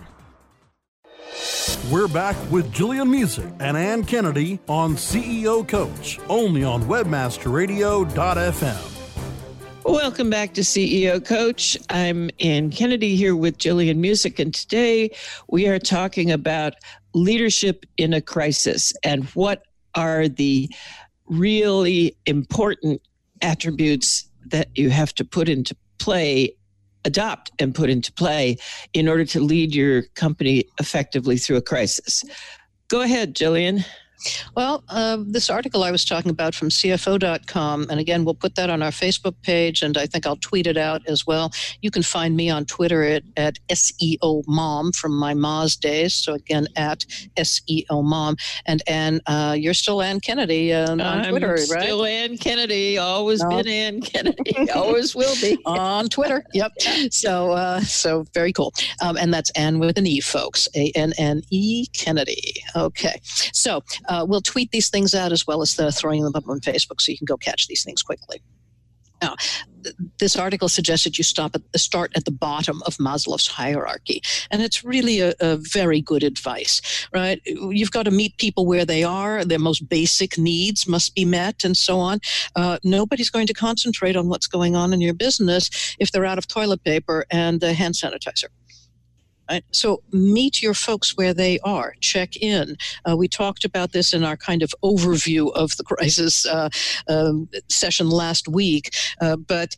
We're 1.91 2.07
back 2.07 2.35
with 2.51 2.71
Jillian 2.71 3.09
Muessig 3.09 3.51
and 3.59 3.75
Anne 3.75 4.03
Kennedy 4.03 4.59
on 4.67 4.95
CEO 4.95 5.67
Coach, 5.67 6.19
only 6.29 6.63
on 6.63 6.83
webmasterradio.fm. 6.83 8.98
Welcome 9.89 10.29
back 10.29 10.53
to 10.53 10.61
CEO 10.61 11.25
Coach. 11.25 11.75
I'm 11.89 12.29
Anne 12.39 12.69
Kennedy 12.69 13.15
here 13.15 13.35
with 13.35 13.57
Jillian 13.57 13.97
Muessig, 13.97 14.37
and 14.37 14.53
today 14.53 15.09
we 15.47 15.67
are 15.67 15.79
talking 15.79 16.29
about 16.29 16.75
leadership 17.15 17.87
in 17.97 18.13
a 18.13 18.21
crisis 18.21 18.93
and 19.03 19.25
what 19.29 19.63
are 19.95 20.27
the 20.27 20.69
really 21.25 22.15
important 22.27 23.01
attributes 23.41 24.29
that 24.45 24.67
you 24.75 24.91
have 24.91 25.11
to 25.15 25.25
put 25.25 25.49
into 25.49 25.75
play, 25.97 26.55
adopt 27.03 27.51
and 27.57 27.73
put 27.73 27.89
into 27.89 28.13
play 28.13 28.57
in 28.93 29.09
order 29.09 29.25
to 29.25 29.39
lead 29.39 29.73
your 29.73 30.03
company 30.13 30.65
effectively 30.79 31.35
through 31.35 31.57
a 31.57 31.63
crisis. 31.63 32.23
Go 32.89 33.01
ahead, 33.01 33.35
Jillian. 33.35 33.83
Well, 34.55 34.83
uh, 34.89 35.17
this 35.25 35.49
article 35.49 35.83
I 35.83 35.91
was 35.91 36.05
talking 36.05 36.31
about 36.31 36.53
from 36.55 36.69
CFO.com, 36.69 37.87
and 37.89 37.99
again, 37.99 38.25
we'll 38.25 38.35
put 38.35 38.55
that 38.55 38.69
on 38.69 38.81
our 38.81 38.91
Facebook 38.91 39.35
page, 39.43 39.81
and 39.81 39.97
I 39.97 40.05
think 40.05 40.25
I'll 40.25 40.37
tweet 40.37 40.67
it 40.67 40.77
out 40.77 41.01
as 41.07 41.25
well. 41.25 41.51
You 41.81 41.91
can 41.91 42.03
find 42.03 42.35
me 42.35 42.49
on 42.49 42.65
Twitter 42.65 43.03
at, 43.03 43.23
at 43.37 43.57
SEO 43.69 44.43
Mom 44.47 44.91
from 44.91 45.17
my 45.17 45.33
Moz 45.33 45.79
days. 45.79 46.13
So 46.13 46.33
again, 46.33 46.67
at 46.75 47.05
SEO 47.37 48.03
Mom. 48.03 48.35
And 48.65 48.81
Ann, 48.87 49.21
uh, 49.27 49.55
you're 49.57 49.73
still 49.73 50.01
Anne 50.01 50.19
Kennedy 50.19 50.73
uh, 50.73 50.91
on 50.91 51.01
I'm 51.01 51.29
Twitter, 51.29 51.53
right? 51.53 51.83
Still 51.83 52.05
Anne 52.05 52.37
Kennedy. 52.37 52.97
Always 52.97 53.41
No. 53.41 53.49
been 53.49 53.67
Anne 53.67 54.01
Kennedy. 54.01 54.69
always 54.75 55.15
will 55.15 55.35
be. 55.41 55.57
on 55.65 56.09
Twitter. 56.09 56.43
Yep. 56.53 56.71
So, 57.11 57.51
uh, 57.51 57.79
so 57.81 58.25
very 58.33 58.53
cool. 58.53 58.73
Um, 59.01 59.17
and 59.17 59.33
that's 59.33 59.49
Ann 59.51 59.79
with 59.79 59.97
an 59.97 60.07
E, 60.07 60.19
folks. 60.19 60.67
A 60.75 60.91
N 60.95 61.13
N 61.17 61.41
E 61.49 61.87
Kennedy. 61.93 62.61
Okay. 62.75 63.19
So 63.53 63.81
uh, 64.09 64.25
we'll 64.27 64.41
tweet 64.41 64.71
these 64.71 64.89
things 64.89 65.15
out 65.15 65.31
as 65.31 65.47
well 65.47 65.61
as 65.61 65.75
the 65.75 65.91
throwing 65.91 66.23
them 66.23 66.35
up 66.35 66.47
on 66.49 66.59
Facebook, 66.59 66.99
so 66.99 67.11
you 67.11 67.17
can 67.17 67.25
go 67.25 67.37
catch 67.37 67.67
these 67.67 67.83
things 67.83 68.01
quickly. 68.01 68.41
Now, 69.21 69.35
this 70.19 70.35
article 70.37 70.69
suggested 70.69 71.17
you 71.17 71.23
stop 71.23 71.55
at 71.55 71.71
the 71.71 71.79
start 71.79 72.11
at 72.15 72.25
the 72.25 72.31
bottom 72.31 72.81
of 72.85 72.97
Maslow's 72.97 73.47
hierarchy, 73.47 74.21
and 74.49 74.61
it's 74.61 74.83
really 74.83 75.19
a, 75.19 75.33
a 75.39 75.57
very 75.57 76.01
good 76.01 76.23
advice, 76.23 77.07
right? 77.13 77.41
You've 77.45 77.91
got 77.91 78.03
to 78.03 78.11
meet 78.11 78.37
people 78.37 78.65
where 78.65 78.85
they 78.85 79.03
are; 79.03 79.43
their 79.43 79.59
most 79.59 79.87
basic 79.89 80.37
needs 80.37 80.87
must 80.87 81.15
be 81.15 81.25
met, 81.25 81.63
and 81.63 81.75
so 81.75 81.99
on. 81.99 82.19
Uh, 82.55 82.77
nobody's 82.83 83.29
going 83.29 83.47
to 83.47 83.53
concentrate 83.53 84.15
on 84.15 84.29
what's 84.29 84.47
going 84.47 84.75
on 84.75 84.93
in 84.93 85.01
your 85.01 85.13
business 85.13 85.95
if 85.99 86.11
they're 86.11 86.25
out 86.25 86.37
of 86.37 86.47
toilet 86.47 86.83
paper 86.83 87.25
and 87.29 87.63
uh, 87.63 87.73
hand 87.73 87.95
sanitizer. 87.95 88.47
Right? 89.49 89.63
So 89.71 90.03
meet 90.11 90.61
your 90.61 90.73
folks 90.73 91.17
where 91.17 91.33
they 91.33 91.59
are. 91.59 91.95
Check 92.01 92.35
in. 92.37 92.77
Uh, 93.09 93.17
we 93.17 93.27
talked 93.27 93.65
about 93.65 93.93
this 93.93 94.13
in 94.13 94.23
our 94.23 94.37
kind 94.37 94.61
of 94.61 94.73
overview 94.83 95.51
of 95.53 95.75
the 95.77 95.83
crisis 95.91 96.45
uh, 96.45 96.69
um, 97.07 97.49
session 97.67 98.09
last 98.09 98.47
week, 98.47 98.93
uh, 99.21 99.35
but 99.35 99.75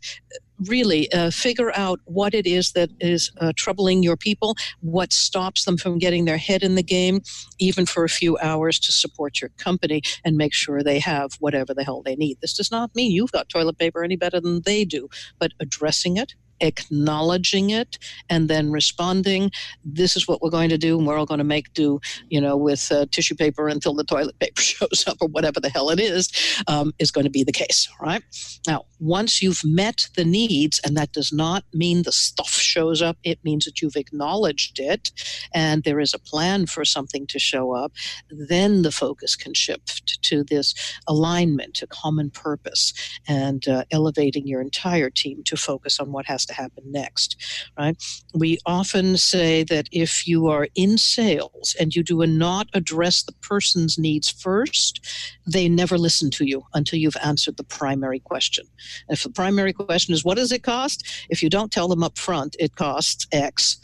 really 0.68 1.12
uh, 1.12 1.32
figure 1.32 1.72
out 1.76 2.00
what 2.06 2.34
it 2.34 2.46
is 2.46 2.74
that 2.74 2.90
is 3.00 3.32
uh, 3.40 3.52
troubling 3.56 4.04
your 4.04 4.18
people, 4.18 4.56
what 4.82 5.12
stops 5.14 5.66
them 5.66 5.78
from 5.78 5.98
getting 5.98 6.26
their 6.26 6.38
head 6.38 6.64
in 6.64 6.76
the 6.76 6.84
game, 6.84 7.22
even 7.60 7.86
for 7.86 8.04
a 8.04 8.10
few 8.10 8.38
hours 8.40 8.80
to 8.80 8.92
support 8.92 9.42
your 9.42 9.50
company 9.58 10.02
and 10.24 10.38
make 10.38 10.54
sure 10.54 10.84
they 10.84 11.00
have 11.00 11.32
whatever 11.40 11.74
the 11.74 11.84
hell 11.84 12.02
they 12.02 12.16
need. 12.16 12.38
This 12.42 12.54
does 12.54 12.72
not 12.72 12.94
mean 12.96 13.12
you've 13.12 13.32
got 13.32 13.50
toilet 13.50 13.78
paper 13.78 14.04
any 14.04 14.16
better 14.16 14.40
than 14.40 14.62
they 14.62 14.86
do, 14.86 15.10
but 15.40 15.52
addressing 15.60 16.18
it 16.18 16.36
acknowledging 16.62 17.70
it 17.70 17.98
and 18.30 18.50
then 18.50 18.72
responding 18.72 19.52
this 19.84 20.16
is 20.16 20.28
what 20.28 20.42
we're 20.42 20.50
going 20.50 20.70
to 20.70 20.78
do 20.78 20.98
and 20.98 21.08
we're 21.08 21.18
all 21.18 21.26
going 21.26 21.38
to 21.38 21.44
make 21.44 21.74
do 21.74 22.00
you 22.30 22.40
know 22.40 22.56
with 22.56 22.92
uh, 22.92 23.06
tissue 23.12 23.36
paper 23.36 23.68
until 23.68 23.94
the 23.94 24.04
toilet 24.04 24.38
paper 24.40 24.62
shows 24.72 25.04
up 25.08 25.18
or 25.22 25.28
whatever 25.28 25.60
the 25.60 25.70
hell 25.70 25.90
it 25.90 26.00
is 26.00 26.32
um, 26.68 26.94
is 27.00 27.12
going 27.12 27.26
to 27.26 27.30
be 27.30 27.44
the 27.44 27.52
case 27.52 27.90
right? 28.00 28.24
Now 28.68 28.86
once 29.00 29.42
you've 29.42 29.64
met 29.64 30.08
the 30.16 30.24
needs 30.24 30.80
and 30.86 30.96
that 30.96 31.12
does 31.12 31.34
not 31.34 31.64
mean 31.74 32.04
the 32.04 32.12
stuff 32.12 32.52
shows 32.52 33.02
up 33.02 33.18
it 33.24 33.40
means 33.44 33.66
that 33.66 33.82
you've 33.82 33.96
acknowledged 33.96 34.80
it 34.80 35.12
and 35.54 35.84
there 35.84 36.00
is 36.00 36.14
a 36.14 36.20
plan 36.20 36.66
for 36.68 36.86
something 36.86 37.26
to 37.28 37.40
show 37.40 37.74
up 37.74 37.92
then 38.30 38.84
the 38.84 38.92
focus 38.92 39.36
can 39.36 39.54
shift 39.54 40.22
to 40.22 40.44
this 40.44 40.76
alignment 41.08 41.74
to 41.74 41.88
common 41.88 42.30
purpose 42.30 42.94
and 43.28 43.68
uh, 43.68 43.84
elevating 43.92 44.48
your 44.48 44.62
entire 44.62 45.10
team 45.10 45.44
to 45.44 45.58
focus 45.58 46.00
on 46.00 46.12
what 46.12 46.26
has 46.28 46.46
to 46.46 46.51
happen 46.52 46.84
next 46.92 47.38
right? 47.78 47.96
We 48.34 48.58
often 48.66 49.18
say 49.18 49.64
that 49.64 49.88
if 49.92 50.28
you 50.28 50.48
are 50.48 50.68
in 50.76 50.98
sales 50.98 51.76
and 51.80 51.96
you 51.96 52.04
do 52.04 52.26
not 52.26 52.68
address 52.74 53.24
the 53.24 53.34
person's 53.42 53.98
needs 53.98 54.30
first 54.30 55.06
they 55.48 55.68
never 55.68 55.98
listen 55.98 56.30
to 56.32 56.46
you 56.46 56.64
until 56.74 57.00
you've 57.00 57.18
answered 57.24 57.58
the 57.58 57.64
primary 57.64 58.20
question. 58.20 58.66
If 59.10 59.24
the 59.24 59.30
primary 59.30 59.74
question 59.74 60.14
is 60.14 60.24
what 60.24 60.38
does 60.38 60.52
it 60.52 60.64
cost? 60.64 61.06
If 61.30 61.42
you 61.42 61.50
don't 61.50 61.72
tell 61.72 61.88
them 61.88 62.04
up 62.04 62.18
front 62.18 62.56
it 62.60 62.76
costs 62.76 63.28
x 63.32 63.80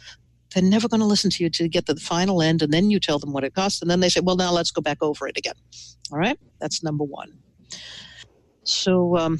they're 0.53 0.63
never 0.63 0.87
going 0.87 1.01
to 1.01 1.05
listen 1.05 1.29
to 1.29 1.43
you 1.43 1.49
to 1.49 1.67
get 1.67 1.85
to 1.87 1.93
the 1.93 1.99
final 1.99 2.41
end 2.41 2.61
and 2.61 2.73
then 2.73 2.89
you 2.89 2.99
tell 2.99 3.19
them 3.19 3.33
what 3.33 3.43
it 3.43 3.53
costs 3.53 3.81
and 3.81 3.91
then 3.91 3.99
they 3.99 4.09
say 4.09 4.21
well 4.21 4.37
now 4.37 4.51
let's 4.51 4.71
go 4.71 4.81
back 4.81 4.97
over 5.01 5.27
it 5.27 5.37
again. 5.37 5.55
All 6.11 6.17
right? 6.17 6.39
That's 6.59 6.83
number 6.83 7.03
one. 7.03 7.37
So 8.63 9.17
um, 9.17 9.39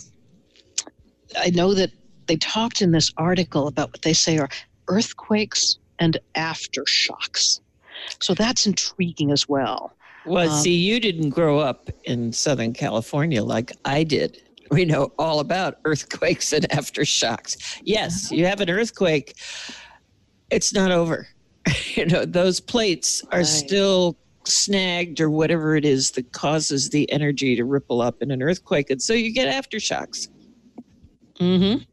i 1.37 1.49
know 1.49 1.73
that 1.73 1.91
they 2.27 2.37
talked 2.37 2.81
in 2.81 2.91
this 2.91 3.11
article 3.17 3.67
about 3.67 3.89
what 3.91 4.01
they 4.01 4.13
say 4.13 4.37
are 4.37 4.49
earthquakes 4.87 5.77
and 5.99 6.17
aftershocks 6.35 7.59
so 8.19 8.33
that's 8.33 8.65
intriguing 8.67 9.31
as 9.31 9.47
well 9.49 9.93
Well, 10.25 10.49
Um, 10.49 10.61
see, 10.61 10.75
you 10.75 10.99
didn't 10.99 11.29
grow 11.31 11.57
up 11.59 11.89
in 12.03 12.31
Southern 12.33 12.73
California 12.73 13.41
like 13.43 13.71
I 13.85 14.03
did. 14.03 14.41
We 14.71 14.83
know 14.85 15.11
all 15.17 15.39
about 15.39 15.75
earthquakes 15.85 16.51
and 16.53 16.67
aftershocks. 16.69 17.79
Yes, 17.83 18.29
you 18.31 18.45
have 18.45 18.59
an 18.61 18.69
earthquake, 18.69 19.33
it's 20.51 20.73
not 20.73 20.91
over. 20.91 21.27
you 21.95 22.05
know, 22.05 22.25
those 22.25 22.59
plates 22.59 23.23
are 23.31 23.39
Right. 23.39 23.45
still 23.47 24.17
snagged 24.45 25.19
or 25.19 25.29
whatever 25.29 25.75
it 25.75 25.83
is 25.85 26.11
that 26.11 26.31
causes 26.33 26.89
the 26.89 27.09
energy 27.11 27.55
to 27.55 27.65
ripple 27.65 28.01
up 28.01 28.21
in 28.21 28.31
an 28.31 28.41
earthquake. 28.41 28.89
And 28.89 29.01
so 29.01 29.13
you 29.13 29.33
get 29.33 29.47
aftershocks. 29.53 30.27
Mm-hmm. 31.39 31.83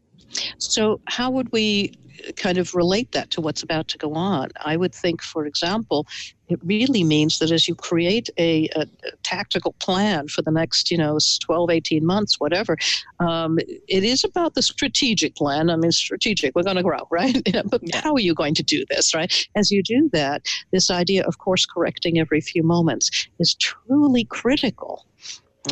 So, 0.59 1.01
how 1.07 1.31
would 1.31 1.51
we 1.53 1.94
kind 2.37 2.59
of 2.59 2.75
relate 2.75 3.12
that 3.12 3.31
to 3.31 3.40
what's 3.40 3.62
about 3.62 3.88
to 3.88 3.99
go 3.99 4.14
on? 4.14 4.49
I 4.64 4.77
would 4.77 4.94
think, 4.94 5.23
for 5.23 5.47
example, 5.47 6.07
it 6.49 6.61
really 6.62 7.03
means 7.05 7.38
that 7.38 7.51
as 7.51 7.66
you 7.66 7.75
create 7.75 8.29
a, 8.38 8.68
a, 8.77 8.83
a 8.83 9.16
tactical 9.23 9.73
plan 9.81 10.29
for 10.29 10.42
the 10.42 10.51
next, 10.51 10.90
you 10.90 10.99
know, 10.99 11.18
12, 11.40 11.70
18 11.70 12.05
months, 12.05 12.38
whatever, 12.38 12.77
um, 13.18 13.59
it 13.88 14.05
is 14.05 14.25
about 14.25 14.55
the 14.55 14.62
strategic 14.62 15.35
plan. 15.37 15.70
I 15.70 15.77
mean, 15.77 15.92
strategic, 15.92 16.55
we're 16.55 16.62
going 16.62 16.77
to 16.77 16.83
grow, 16.83 17.01
right? 17.11 17.40
but 17.70 17.81
how 17.94 18.14
are 18.14 18.20
you 18.20 18.35
going 18.35 18.55
to 18.55 18.62
do 18.62 18.85
this, 18.90 19.14
right? 19.14 19.49
As 19.57 19.70
you 19.70 19.83
do 19.83 20.11
that, 20.12 20.47
this 20.73 20.90
idea 20.90 21.25
of 21.25 21.38
course 21.38 21.64
correcting 21.66 22.18
every 22.18 22.40
few 22.40 22.62
moments 22.62 23.29
is 23.38 23.55
truly 23.55 24.25
critical, 24.25 25.07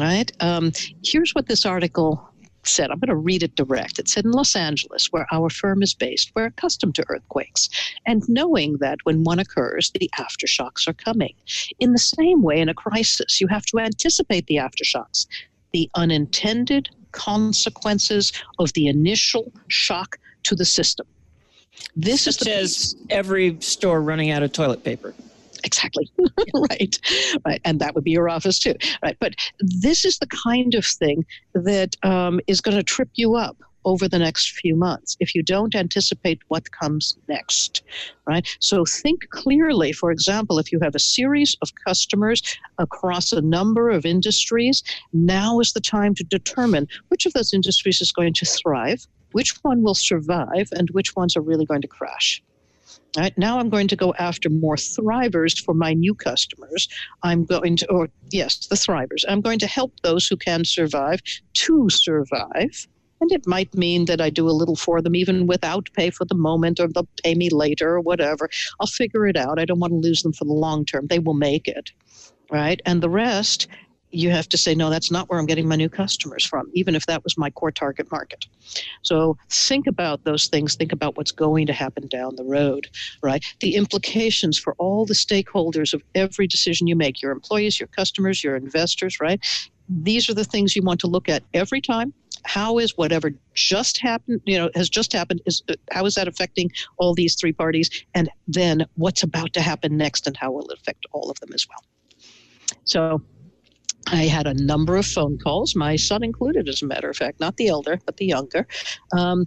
right? 0.00 0.32
Um, 0.40 0.72
here's 1.04 1.32
what 1.32 1.48
this 1.48 1.66
article 1.66 2.31
said. 2.64 2.90
I'm 2.90 2.98
going 2.98 3.08
to 3.08 3.16
read 3.16 3.42
it 3.42 3.56
direct. 3.56 3.98
It 3.98 4.08
said 4.08 4.24
in 4.24 4.32
Los 4.32 4.54
Angeles, 4.56 5.08
where 5.10 5.26
our 5.32 5.50
firm 5.50 5.82
is 5.82 5.94
based, 5.94 6.32
we're 6.34 6.46
accustomed 6.46 6.94
to 6.96 7.04
earthquakes 7.08 7.68
and 8.06 8.22
knowing 8.28 8.78
that 8.78 8.98
when 9.04 9.24
one 9.24 9.38
occurs, 9.38 9.90
the 9.90 10.10
aftershocks 10.18 10.86
are 10.86 10.92
coming. 10.92 11.34
In 11.80 11.92
the 11.92 11.98
same 11.98 12.42
way, 12.42 12.60
in 12.60 12.68
a 12.68 12.74
crisis, 12.74 13.40
you 13.40 13.46
have 13.48 13.66
to 13.66 13.78
anticipate 13.78 14.46
the 14.46 14.56
aftershocks, 14.56 15.26
the 15.72 15.90
unintended 15.94 16.88
consequences 17.12 18.32
of 18.58 18.72
the 18.72 18.86
initial 18.86 19.52
shock 19.68 20.18
to 20.44 20.54
the 20.54 20.64
system. 20.64 21.06
This 21.96 22.26
is 22.26 22.36
Such 22.36 22.46
the 22.46 22.56
as 22.56 22.96
every 23.10 23.60
store 23.60 24.02
running 24.02 24.30
out 24.30 24.42
of 24.42 24.52
toilet 24.52 24.84
paper. 24.84 25.14
Exactly. 25.64 26.10
Right. 26.54 26.98
Right. 27.46 27.60
And 27.64 27.80
that 27.80 27.94
would 27.94 28.04
be 28.04 28.10
your 28.10 28.28
office 28.28 28.58
too. 28.58 28.74
Right. 29.02 29.16
But 29.20 29.34
this 29.58 30.04
is 30.04 30.18
the 30.18 30.26
kind 30.26 30.74
of 30.74 30.84
thing 30.84 31.24
that 31.54 31.96
um, 32.02 32.40
is 32.46 32.60
going 32.60 32.76
to 32.76 32.82
trip 32.82 33.08
you 33.14 33.36
up 33.36 33.56
over 33.84 34.06
the 34.06 34.18
next 34.18 34.52
few 34.52 34.76
months 34.76 35.16
if 35.18 35.34
you 35.34 35.42
don't 35.42 35.74
anticipate 35.74 36.40
what 36.48 36.70
comes 36.70 37.16
next. 37.28 37.82
Right. 38.26 38.46
So 38.60 38.84
think 38.84 39.28
clearly. 39.30 39.92
For 39.92 40.10
example 40.10 40.58
if 40.58 40.72
you 40.72 40.78
have 40.82 40.94
a 40.94 41.00
series 41.00 41.56
of 41.62 41.70
customers 41.86 42.42
across 42.78 43.32
a 43.32 43.40
number 43.40 43.90
of 43.90 44.04
industries 44.04 44.82
now 45.12 45.58
is 45.60 45.72
the 45.72 45.80
time 45.80 46.14
to 46.14 46.24
determine 46.24 46.86
which 47.08 47.26
of 47.26 47.32
those 47.32 47.52
industries 47.54 48.00
is 48.00 48.12
going 48.12 48.34
to 48.34 48.46
thrive 48.46 49.06
which 49.32 49.54
one 49.62 49.82
will 49.82 49.94
survive 49.94 50.68
and 50.72 50.90
which 50.90 51.16
ones 51.16 51.36
are 51.36 51.40
really 51.40 51.66
going 51.66 51.82
to 51.82 51.88
crash 51.88 52.42
right, 53.18 53.36
now 53.36 53.58
I'm 53.58 53.68
going 53.68 53.88
to 53.88 53.96
go 53.96 54.14
after 54.18 54.48
more 54.48 54.76
thrivers 54.76 55.62
for 55.62 55.74
my 55.74 55.92
new 55.92 56.14
customers. 56.14 56.88
I'm 57.22 57.44
going 57.44 57.76
to, 57.76 57.90
or 57.90 58.08
yes, 58.30 58.66
the 58.66 58.76
thrivers. 58.76 59.24
I'm 59.28 59.40
going 59.40 59.58
to 59.60 59.66
help 59.66 59.92
those 60.02 60.26
who 60.26 60.36
can 60.36 60.64
survive 60.64 61.20
to 61.54 61.88
survive. 61.90 62.86
And 63.20 63.30
it 63.30 63.46
might 63.46 63.72
mean 63.76 64.06
that 64.06 64.20
I 64.20 64.30
do 64.30 64.48
a 64.48 64.50
little 64.50 64.74
for 64.74 65.00
them 65.00 65.14
even 65.14 65.46
without 65.46 65.88
pay 65.94 66.10
for 66.10 66.24
the 66.24 66.34
moment, 66.34 66.80
or 66.80 66.88
they'll 66.88 67.08
pay 67.22 67.34
me 67.36 67.50
later, 67.50 67.90
or 67.94 68.00
whatever. 68.00 68.48
I'll 68.80 68.88
figure 68.88 69.26
it 69.26 69.36
out. 69.36 69.60
I 69.60 69.64
don't 69.64 69.78
want 69.78 69.92
to 69.92 69.96
lose 69.96 70.22
them 70.22 70.32
for 70.32 70.44
the 70.44 70.52
long 70.52 70.84
term. 70.84 71.06
They 71.06 71.20
will 71.20 71.34
make 71.34 71.68
it. 71.68 71.90
Right. 72.50 72.82
And 72.84 73.00
the 73.00 73.08
rest, 73.08 73.68
you 74.12 74.30
have 74.30 74.48
to 74.50 74.58
say, 74.58 74.74
no, 74.74 74.90
that's 74.90 75.10
not 75.10 75.28
where 75.28 75.38
I'm 75.38 75.46
getting 75.46 75.66
my 75.66 75.76
new 75.76 75.88
customers 75.88 76.44
from, 76.44 76.70
even 76.74 76.94
if 76.94 77.06
that 77.06 77.24
was 77.24 77.38
my 77.38 77.50
core 77.50 77.72
target 77.72 78.10
market. 78.12 78.46
So 79.02 79.36
think 79.50 79.86
about 79.86 80.24
those 80.24 80.46
things. 80.46 80.74
Think 80.74 80.92
about 80.92 81.16
what's 81.16 81.32
going 81.32 81.66
to 81.66 81.72
happen 81.72 82.06
down 82.08 82.36
the 82.36 82.44
road, 82.44 82.88
right? 83.22 83.44
The 83.60 83.74
implications 83.74 84.58
for 84.58 84.74
all 84.78 85.06
the 85.06 85.14
stakeholders 85.14 85.94
of 85.94 86.02
every 86.14 86.46
decision 86.46 86.86
you 86.86 86.96
make 86.96 87.22
your 87.22 87.32
employees, 87.32 87.80
your 87.80 87.88
customers, 87.88 88.44
your 88.44 88.54
investors, 88.54 89.18
right? 89.20 89.40
These 89.88 90.28
are 90.28 90.34
the 90.34 90.44
things 90.44 90.76
you 90.76 90.82
want 90.82 91.00
to 91.00 91.06
look 91.06 91.28
at 91.28 91.42
every 91.54 91.80
time. 91.80 92.12
How 92.44 92.78
is 92.78 92.96
whatever 92.96 93.30
just 93.54 94.00
happened, 94.00 94.40
you 94.44 94.58
know, 94.58 94.68
has 94.74 94.88
just 94.88 95.12
happened, 95.12 95.40
is 95.46 95.62
uh, 95.68 95.74
how 95.92 96.04
is 96.06 96.16
that 96.16 96.28
affecting 96.28 96.70
all 96.98 97.14
these 97.14 97.36
three 97.36 97.52
parties? 97.52 97.88
And 98.14 98.28
then 98.48 98.84
what's 98.96 99.22
about 99.22 99.52
to 99.54 99.60
happen 99.60 99.96
next 99.96 100.26
and 100.26 100.36
how 100.36 100.50
will 100.50 100.68
it 100.68 100.78
affect 100.78 101.06
all 101.12 101.30
of 101.30 101.38
them 101.40 101.50
as 101.54 101.66
well? 101.68 101.84
So 102.84 103.22
I 104.08 104.24
had 104.24 104.46
a 104.46 104.54
number 104.54 104.96
of 104.96 105.06
phone 105.06 105.38
calls, 105.38 105.76
my 105.76 105.96
son 105.96 106.22
included, 106.24 106.68
as 106.68 106.82
a 106.82 106.86
matter 106.86 107.08
of 107.08 107.16
fact, 107.16 107.40
not 107.40 107.56
the 107.56 107.68
elder, 107.68 108.00
but 108.04 108.16
the 108.16 108.26
younger, 108.26 108.66
um, 109.16 109.46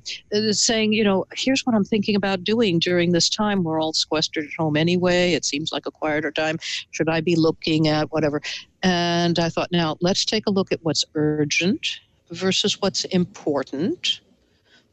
saying, 0.51 0.93
you 0.93 1.03
know, 1.03 1.25
here's 1.35 1.65
what 1.65 1.75
I'm 1.75 1.83
thinking 1.83 2.15
about 2.15 2.43
doing 2.43 2.79
during 2.79 3.11
this 3.11 3.29
time. 3.29 3.63
We're 3.63 3.81
all 3.81 3.93
sequestered 3.93 4.45
at 4.45 4.51
home 4.57 4.77
anyway. 4.77 5.33
It 5.33 5.45
seems 5.45 5.71
like 5.71 5.85
a 5.85 5.91
quieter 5.91 6.31
time. 6.31 6.57
Should 6.91 7.09
I 7.09 7.21
be 7.21 7.35
looking 7.35 7.87
at 7.87 8.11
whatever? 8.11 8.41
And 8.81 9.39
I 9.39 9.49
thought, 9.49 9.71
now 9.71 9.97
let's 10.01 10.25
take 10.25 10.47
a 10.47 10.51
look 10.51 10.71
at 10.71 10.79
what's 10.83 11.03
urgent 11.15 11.99
versus 12.31 12.81
what's 12.81 13.03
important. 13.05 14.21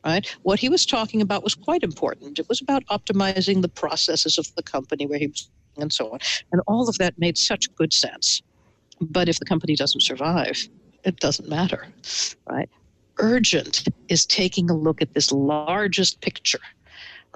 Right? 0.05 0.27
What 0.43 0.59
he 0.59 0.69
was 0.69 0.85
talking 0.85 1.23
about 1.23 1.45
was 1.45 1.55
quite 1.55 1.85
important. 1.85 2.41
It 2.41 2.49
was 2.49 2.61
about 2.61 2.85
optimizing 2.87 3.63
the 3.63 3.69
processes 3.69 4.37
of 4.37 4.53
the 4.57 4.63
company 4.63 5.07
where 5.07 5.21
he 5.21 5.29
was 5.29 5.49
and 5.77 5.93
so 5.93 6.11
on. 6.13 6.19
And 6.51 6.61
all 6.67 6.89
of 6.89 6.99
that 6.99 7.19
made 7.19 7.39
such 7.39 7.73
good 7.75 7.93
sense. 7.93 8.43
But 9.11 9.29
if 9.29 9.39
the 9.39 9.45
company 9.45 9.75
doesn't 9.75 10.03
survive, 10.03 10.69
it 11.05 11.17
doesn't 11.17 11.49
matter, 11.49 11.87
right? 12.49 12.69
Urgent 13.19 13.85
is 14.09 14.25
taking 14.25 14.71
a 14.71 14.75
look 14.75 15.03
at 15.03 15.15
this 15.15 15.33
largest 15.33 16.21
picture, 16.21 16.61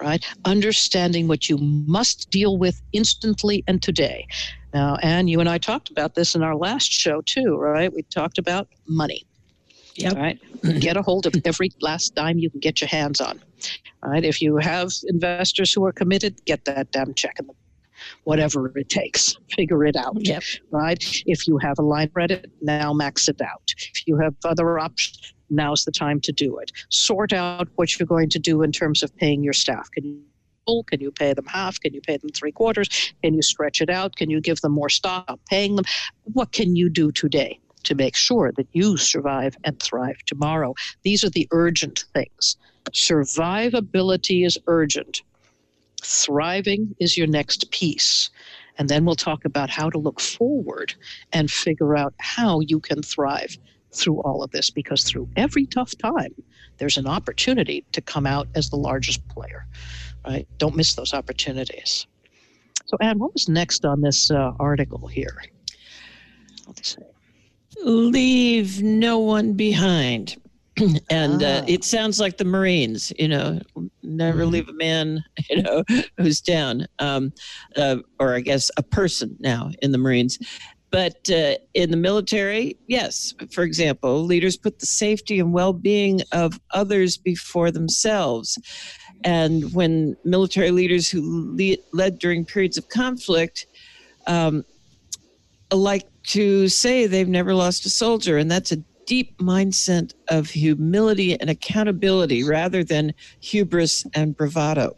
right? 0.00 0.24
Understanding 0.44 1.28
what 1.28 1.48
you 1.48 1.58
must 1.58 2.30
deal 2.30 2.58
with 2.58 2.80
instantly 2.92 3.64
and 3.66 3.82
today. 3.82 4.26
Now, 4.72 4.96
Anne, 5.02 5.28
you 5.28 5.40
and 5.40 5.48
I 5.48 5.58
talked 5.58 5.90
about 5.90 6.14
this 6.14 6.34
in 6.34 6.42
our 6.42 6.56
last 6.56 6.90
show 6.90 7.22
too, 7.22 7.56
right? 7.56 7.92
We 7.92 8.02
talked 8.02 8.38
about 8.38 8.68
money. 8.86 9.26
Yep. 9.96 10.14
Right. 10.14 10.38
get 10.80 10.98
a 10.98 11.02
hold 11.02 11.24
of 11.24 11.34
every 11.46 11.70
last 11.80 12.14
dime 12.14 12.38
you 12.38 12.50
can 12.50 12.60
get 12.60 12.82
your 12.82 12.88
hands 12.88 13.20
on. 13.20 13.42
Right. 14.04 14.24
If 14.24 14.42
you 14.42 14.58
have 14.58 14.92
investors 15.04 15.72
who 15.72 15.86
are 15.86 15.92
committed, 15.92 16.44
get 16.44 16.66
that 16.66 16.90
damn 16.90 17.14
check 17.14 17.36
in 17.38 17.46
the 17.46 17.54
whatever 18.24 18.72
it 18.76 18.88
takes. 18.88 19.36
Figure 19.50 19.84
it 19.84 19.96
out. 19.96 20.16
Yep. 20.18 20.42
Right? 20.70 21.02
If 21.26 21.46
you 21.46 21.58
have 21.58 21.78
a 21.78 21.82
line 21.82 22.08
credit, 22.10 22.50
now 22.62 22.92
max 22.92 23.28
it 23.28 23.40
out. 23.40 23.74
If 23.76 24.06
you 24.06 24.16
have 24.18 24.34
other 24.44 24.78
options, 24.78 25.34
now's 25.50 25.84
the 25.84 25.92
time 25.92 26.20
to 26.20 26.32
do 26.32 26.58
it. 26.58 26.72
Sort 26.90 27.32
out 27.32 27.68
what 27.76 27.98
you're 27.98 28.06
going 28.06 28.30
to 28.30 28.38
do 28.38 28.62
in 28.62 28.72
terms 28.72 29.02
of 29.02 29.14
paying 29.16 29.42
your 29.42 29.52
staff. 29.52 29.90
Can 29.90 30.04
you 30.04 30.20
can 30.88 31.00
you 31.00 31.12
pay 31.12 31.32
them 31.32 31.46
half? 31.46 31.78
Can 31.78 31.94
you 31.94 32.00
pay 32.00 32.16
them 32.16 32.30
three 32.30 32.50
quarters? 32.50 32.88
Can 33.22 33.34
you 33.34 33.42
stretch 33.42 33.80
it 33.80 33.88
out? 33.88 34.16
Can 34.16 34.30
you 34.30 34.40
give 34.40 34.60
them 34.62 34.72
more 34.72 34.88
stock? 34.88 35.38
Paying 35.48 35.76
them? 35.76 35.84
What 36.24 36.50
can 36.50 36.74
you 36.74 36.88
do 36.88 37.12
today 37.12 37.60
to 37.84 37.94
make 37.94 38.16
sure 38.16 38.52
that 38.56 38.66
you 38.72 38.96
survive 38.96 39.56
and 39.62 39.80
thrive 39.80 40.18
tomorrow? 40.26 40.74
These 41.04 41.22
are 41.22 41.30
the 41.30 41.46
urgent 41.52 42.04
things. 42.14 42.56
Survivability 42.90 44.44
is 44.44 44.58
urgent. 44.66 45.22
Thriving 46.02 46.94
is 47.00 47.16
your 47.16 47.26
next 47.26 47.70
piece. 47.70 48.30
And 48.78 48.88
then 48.88 49.04
we'll 49.04 49.14
talk 49.14 49.44
about 49.44 49.70
how 49.70 49.88
to 49.90 49.98
look 49.98 50.20
forward 50.20 50.94
and 51.32 51.50
figure 51.50 51.96
out 51.96 52.14
how 52.18 52.60
you 52.60 52.80
can 52.80 53.02
thrive 53.02 53.56
through 53.92 54.20
all 54.20 54.42
of 54.42 54.50
this 54.50 54.70
because 54.70 55.04
through 55.04 55.28
every 55.36 55.66
tough 55.66 55.96
time, 55.96 56.34
there's 56.78 56.98
an 56.98 57.06
opportunity 57.06 57.84
to 57.92 58.00
come 58.00 58.26
out 58.26 58.48
as 58.54 58.68
the 58.68 58.76
largest 58.76 59.26
player, 59.28 59.66
right? 60.26 60.46
Don't 60.58 60.76
miss 60.76 60.94
those 60.94 61.14
opportunities. 61.14 62.06
So, 62.84 62.96
Anne, 63.00 63.18
what 63.18 63.32
was 63.32 63.48
next 63.48 63.84
on 63.84 64.02
this 64.02 64.30
uh, 64.30 64.52
article 64.60 65.06
here? 65.06 65.42
Leave 67.82 68.82
no 68.82 69.18
one 69.18 69.54
behind. 69.54 70.36
and 71.10 71.42
uh, 71.42 71.62
ah. 71.62 71.64
it 71.66 71.84
sounds 71.84 72.20
like 72.20 72.36
the 72.36 72.44
Marines, 72.44 73.12
you 73.18 73.28
know, 73.28 73.60
never 74.02 74.42
mm-hmm. 74.42 74.50
leave 74.50 74.68
a 74.68 74.72
man, 74.72 75.24
you 75.50 75.62
know, 75.62 75.84
who's 76.18 76.40
down, 76.40 76.86
um, 76.98 77.32
uh, 77.76 77.96
or 78.20 78.34
I 78.34 78.40
guess 78.40 78.70
a 78.76 78.82
person 78.82 79.36
now 79.40 79.70
in 79.82 79.92
the 79.92 79.98
Marines. 79.98 80.38
But 80.90 81.28
uh, 81.30 81.56
in 81.74 81.90
the 81.90 81.96
military, 81.96 82.76
yes, 82.86 83.34
for 83.50 83.64
example, 83.64 84.24
leaders 84.24 84.56
put 84.56 84.78
the 84.78 84.86
safety 84.86 85.40
and 85.40 85.52
well 85.52 85.72
being 85.72 86.22
of 86.32 86.60
others 86.70 87.16
before 87.16 87.70
themselves. 87.70 88.56
And 89.24 89.74
when 89.74 90.16
military 90.24 90.70
leaders 90.70 91.10
who 91.10 91.20
lead, 91.52 91.80
led 91.92 92.18
during 92.18 92.44
periods 92.44 92.78
of 92.78 92.88
conflict 92.88 93.66
um, 94.26 94.64
like 95.72 96.04
to 96.24 96.68
say 96.68 97.06
they've 97.06 97.28
never 97.28 97.54
lost 97.54 97.86
a 97.86 97.90
soldier, 97.90 98.38
and 98.38 98.50
that's 98.50 98.72
a 98.72 98.78
deep 99.06 99.38
mindset 99.38 100.12
of 100.28 100.50
humility 100.50 101.38
and 101.40 101.48
accountability 101.48 102.44
rather 102.44 102.84
than 102.84 103.14
hubris 103.40 104.04
and 104.14 104.36
bravado. 104.36 104.96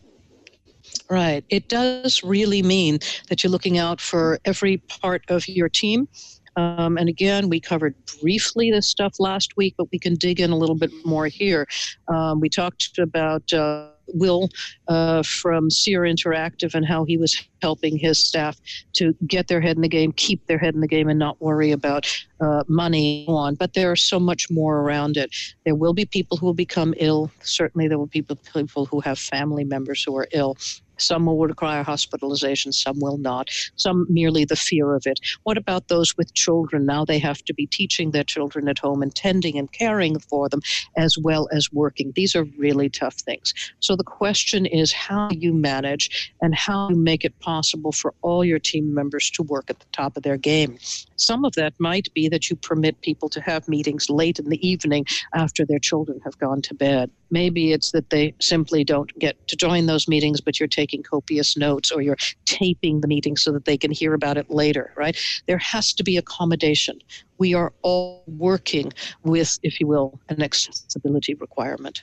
Right. 1.11 1.45
It 1.49 1.69
does 1.69 2.23
really 2.23 2.63
mean 2.63 2.99
that 3.29 3.43
you're 3.43 3.51
looking 3.51 3.79
out 3.79 4.01
for 4.01 4.39
every 4.45 4.79
part 4.79 5.23
of 5.29 5.47
your 5.49 5.69
team. 5.69 6.09
Um, 6.57 6.99
and 6.99 7.09
again, 7.09 7.49
we 7.49 7.61
covered 7.61 7.95
briefly 8.21 8.71
this 8.71 8.89
stuff 8.89 9.15
last 9.21 9.57
week, 9.57 9.75
but 9.79 9.87
we 9.93 9.99
can 9.99 10.17
dig 10.17 10.41
in 10.41 10.51
a 10.51 10.57
little 10.57 10.75
bit 10.75 10.91
more 11.05 11.27
here. 11.27 11.67
Um, 12.09 12.41
we 12.41 12.49
talked 12.49 12.99
about. 12.99 13.53
Uh, 13.53 13.91
Will 14.15 14.49
uh, 14.89 15.23
from 15.23 15.71
Sierra 15.71 16.11
Interactive 16.11 16.75
and 16.75 16.87
how 16.87 17.05
he 17.05 17.17
was 17.17 17.37
helping 17.63 17.99
his 17.99 18.25
staff 18.25 18.59
to 18.95 19.15
get 19.27 19.49
their 19.49 19.61
head 19.61 19.77
in 19.77 19.83
the 19.83 19.89
game, 19.89 20.13
keep 20.13 20.47
their 20.47 20.59
head 20.59 20.75
in 20.75 20.81
the 20.81 20.89
game, 20.89 21.09
and 21.09 21.19
not 21.19 21.41
worry 21.41 21.73
about 21.73 22.07
uh, 22.41 22.65
money 22.69 23.25
on. 23.29 23.55
But 23.55 23.75
there 23.75 23.91
are 23.91 23.97
so 23.97 24.19
much 24.21 24.51
more 24.51 24.81
around 24.81 25.17
it. 25.17 25.35
There 25.65 25.75
will 25.75 25.95
be 25.95 26.05
people 26.05 26.37
who 26.37 26.47
will 26.47 26.55
become 26.55 26.95
ill. 26.99 27.31
Certainly, 27.41 27.89
there 27.89 27.99
will 27.99 28.07
be 28.07 28.23
people 28.23 28.87
who 28.87 29.01
have 29.01 29.19
family 29.19 29.65
members 29.65 30.03
who 30.05 30.17
are 30.17 30.29
ill. 30.33 30.57
Some 30.99 31.27
will 31.27 31.39
require 31.39 31.83
hospitalization, 31.83 32.73
some 32.73 32.99
will 33.01 33.19
not, 33.19 33.49
some 33.77 34.07
merely 34.09 34.45
the 34.45 34.57
fear 34.57 34.95
of 34.95 35.07
it. 35.07 35.21
What 35.45 35.57
about 35.57 35.89
those 35.89 36.17
with 36.17 36.35
children? 36.35 36.85
Now 36.85 37.05
they 37.05 37.19
have 37.21 37.43
to 37.45 37.55
be 37.55 37.67
teaching 37.67 38.11
their 38.11 38.25
children 38.25 38.69
at 38.69 38.79
home 38.79 39.03
and 39.03 39.15
tending 39.15 39.57
and 39.59 39.71
caring 39.73 40.19
for 40.19 40.49
them 40.49 40.61
as 40.97 41.17
well 41.17 41.49
as 41.53 41.69
working. 41.73 42.13
These 42.15 42.35
are 42.35 42.45
really 42.59 42.89
tough 42.89 43.15
things. 43.15 43.55
So 43.81 43.97
the 43.97 44.05
question 44.05 44.67
is 44.67 44.93
how 44.93 45.31
you 45.31 45.55
manage 45.55 46.33
and 46.43 46.55
how 46.55 46.91
you 46.91 46.97
make 46.97 47.25
it 47.25 47.39
possible 47.41 47.93
for 47.93 48.13
all 48.23 48.45
your 48.45 48.59
team 48.59 48.93
members 48.93 49.31
to 49.31 49.43
work 49.43 49.71
at 49.71 49.79
the 49.79 49.87
top 49.93 50.17
of 50.17 50.25
their 50.25 50.37
game. 50.37 50.79
Some 51.19 51.45
of 51.45 51.55
that 51.55 51.75
might 51.79 52.09
be 52.15 52.29
that 52.29 52.49
you 52.49 52.57
permit 52.57 53.01
people 53.03 53.29
to 53.31 53.41
have 53.41 53.69
meetings 53.69 54.09
late 54.09 54.39
in 54.39 54.49
the 54.49 54.67
evening 54.67 55.05
after 55.35 55.65
their 55.67 55.79
children 55.79 56.21
have 56.25 56.39
gone 56.39 56.63
to 56.63 56.75
bed. 56.75 57.11
Maybe 57.31 57.73
it's 57.73 57.91
that 57.93 58.11
they 58.11 58.35
simply 58.41 58.85
don't 58.85 59.17
get 59.19 59.37
to 59.49 59.57
join 59.57 59.87
those 59.87 60.09
meetings, 60.09 60.41
but 60.41 60.59
you're 60.59 60.69
taking 60.69 61.03
copious 61.03 61.57
notes 61.57 61.91
or 61.91 62.01
you're 62.01 62.17
taping 62.47 63.01
the 63.01 63.09
meeting 63.09 63.37
so 63.37 63.53
that 63.53 63.65
they 63.65 63.77
can 63.77 63.91
hear 63.91 64.15
about 64.15 64.37
it 64.39 64.51
later, 64.51 64.93
right? 64.97 65.17
There 65.47 65.59
has 65.59 65.93
to 65.95 66.05
be 66.05 66.17
accommodation. 66.17 66.99
We 67.39 67.55
are 67.55 67.73
all 67.83 68.25
working 68.27 68.93
with, 69.23 69.59
if 69.63 69.81
you 69.81 69.87
will, 69.87 70.21
an 70.29 70.43
accessibility 70.43 71.35
requirement 71.35 72.03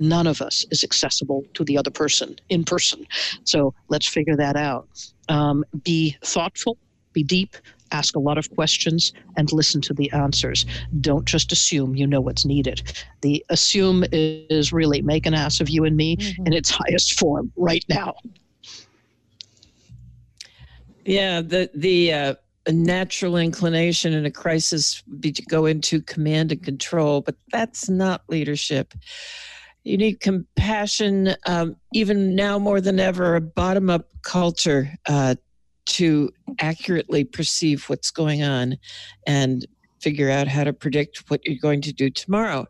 none 0.00 0.26
of 0.26 0.42
us 0.42 0.66
is 0.72 0.82
accessible 0.82 1.44
to 1.54 1.64
the 1.64 1.78
other 1.78 1.90
person 1.90 2.36
in 2.48 2.64
person. 2.64 3.06
So 3.44 3.74
let's 3.88 4.06
figure 4.06 4.36
that 4.36 4.56
out. 4.56 4.88
Um, 5.28 5.64
be 5.84 6.16
thoughtful, 6.22 6.78
be 7.12 7.22
deep, 7.22 7.56
ask 7.94 8.16
a 8.16 8.18
lot 8.18 8.38
of 8.38 8.50
questions 8.54 9.12
and 9.36 9.52
listen 9.52 9.80
to 9.82 9.94
the 9.94 10.10
answers. 10.10 10.66
Don't 11.00 11.24
just 11.24 11.52
assume 11.52 11.94
you 11.94 12.06
know 12.06 12.20
what's 12.20 12.44
needed. 12.44 12.82
The 13.22 13.44
assume 13.48 14.04
is 14.12 14.72
really 14.72 15.00
make 15.02 15.26
an 15.26 15.34
ass 15.34 15.60
of 15.60 15.68
you 15.70 15.84
and 15.84 15.96
me 15.96 16.16
mm-hmm. 16.16 16.46
in 16.46 16.52
its 16.52 16.70
highest 16.70 17.18
form 17.18 17.52
right 17.56 17.84
now. 17.88 18.14
Yeah, 21.04 21.42
the 21.42 21.70
the 21.74 22.12
uh, 22.12 22.34
natural 22.68 23.36
inclination 23.36 24.12
in 24.12 24.24
a 24.24 24.30
crisis 24.30 25.02
would 25.06 25.20
be 25.20 25.32
to 25.32 25.42
go 25.42 25.66
into 25.66 26.00
command 26.00 26.50
and 26.50 26.62
control, 26.62 27.20
but 27.20 27.36
that's 27.52 27.88
not 27.88 28.22
leadership. 28.28 28.94
You 29.84 29.98
need 29.98 30.20
compassion, 30.20 31.34
um, 31.46 31.76
even 31.92 32.34
now 32.34 32.58
more 32.58 32.80
than 32.80 32.98
ever, 32.98 33.36
a 33.36 33.40
bottom 33.40 33.90
up 33.90 34.08
culture 34.22 34.90
uh, 35.06 35.34
to 35.86 36.30
accurately 36.60 37.24
perceive 37.24 37.88
what's 37.88 38.10
going 38.10 38.42
on 38.42 38.76
and 39.26 39.66
figure 40.00 40.30
out 40.30 40.48
how 40.48 40.64
to 40.64 40.72
predict 40.72 41.30
what 41.30 41.40
you're 41.44 41.58
going 41.60 41.80
to 41.80 41.92
do 41.92 42.10
tomorrow. 42.10 42.66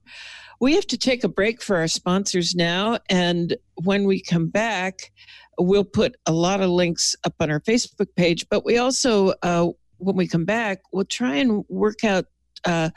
We 0.61 0.74
have 0.74 0.87
to 0.87 0.96
take 0.96 1.24
a 1.24 1.29
break 1.29 1.62
for 1.62 1.77
our 1.77 1.88
sponsors 1.88 2.55
now. 2.55 2.98
And 3.11 3.57
when 3.83 4.05
we 4.05 4.22
come 4.22 4.48
back, 4.48 5.12
we'll 5.59 5.85
put 5.85 6.16
a 6.27 6.33
lot 6.33 6.61
of 6.61 6.70
links 6.70 7.16
up 7.24 7.35
on 7.40 7.50
our 7.50 7.61
Facebook 7.61 8.09
page. 8.16 8.46
But 8.48 8.64
we 8.64 8.79
also, 8.79 9.35
uh, 9.42 9.68
when 9.98 10.16
we 10.16 10.29
come 10.29 10.44
back, 10.44 10.83
we'll 10.92 11.05
try 11.05 11.37
and 11.37 11.64
work 11.68 12.05
out, 12.05 12.27
uh, 12.64 12.90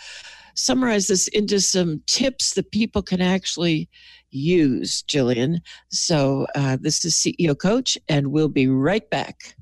summarize 0.55 1.07
this 1.07 1.27
into 1.29 1.59
some 1.59 2.01
tips 2.05 2.53
that 2.53 2.71
people 2.71 3.01
can 3.01 3.21
actually 3.21 3.89
use, 4.29 5.03
Jillian. 5.03 5.59
So 5.89 6.47
uh, 6.55 6.77
this 6.79 7.03
is 7.05 7.15
CEO 7.15 7.57
Coach, 7.57 7.97
and 8.07 8.27
we'll 8.27 8.49
be 8.49 8.67
right 8.67 9.07
back. 9.09 9.55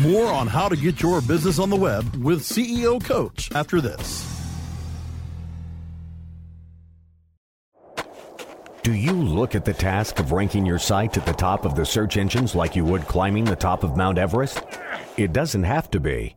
More 0.00 0.26
on 0.26 0.46
how 0.46 0.68
to 0.68 0.76
get 0.76 1.00
your 1.00 1.20
business 1.20 1.58
on 1.58 1.70
the 1.70 1.76
web 1.76 2.16
with 2.16 2.42
CEO 2.42 3.02
Coach 3.02 3.50
after 3.54 3.80
this. 3.80 4.26
Do 8.82 8.92
you 8.92 9.14
look 9.14 9.56
at 9.56 9.64
the 9.64 9.74
task 9.74 10.20
of 10.20 10.30
ranking 10.30 10.64
your 10.64 10.78
site 10.78 11.16
at 11.16 11.26
the 11.26 11.32
top 11.32 11.64
of 11.64 11.74
the 11.74 11.84
search 11.84 12.16
engines 12.16 12.54
like 12.54 12.76
you 12.76 12.84
would 12.84 13.02
climbing 13.08 13.44
the 13.44 13.56
top 13.56 13.82
of 13.82 13.96
Mount 13.96 14.16
Everest? 14.16 14.62
It 15.16 15.32
doesn't 15.32 15.64
have 15.64 15.90
to 15.90 15.98
be. 15.98 16.36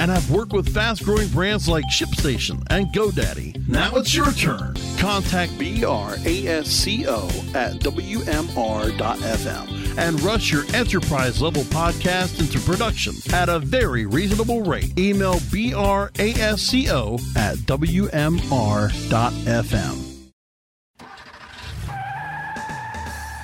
and 0.00 0.10
have 0.10 0.28
worked 0.30 0.54
with 0.54 0.72
fast 0.72 1.04
growing 1.04 1.28
brands 1.28 1.68
like 1.68 1.84
ShipStation 1.92 2.66
and 2.70 2.86
GoDaddy. 2.86 3.68
Now 3.68 3.94
it's 3.96 4.14
your 4.14 4.32
turn. 4.32 4.74
Contact 4.96 5.52
BRASCO 5.52 7.54
at 7.54 7.74
WMR.fm 7.80 9.98
and 9.98 10.18
rush 10.22 10.50
your 10.50 10.64
enterprise 10.74 11.42
level 11.42 11.64
podcast 11.64 12.40
into 12.40 12.58
production 12.60 13.12
at 13.34 13.50
a 13.50 13.58
very 13.58 14.06
reasonable 14.06 14.62
rate. 14.62 14.98
Email 14.98 15.34
brasco 15.34 17.20
at 17.36 17.58
wmr.fm. 17.58 18.10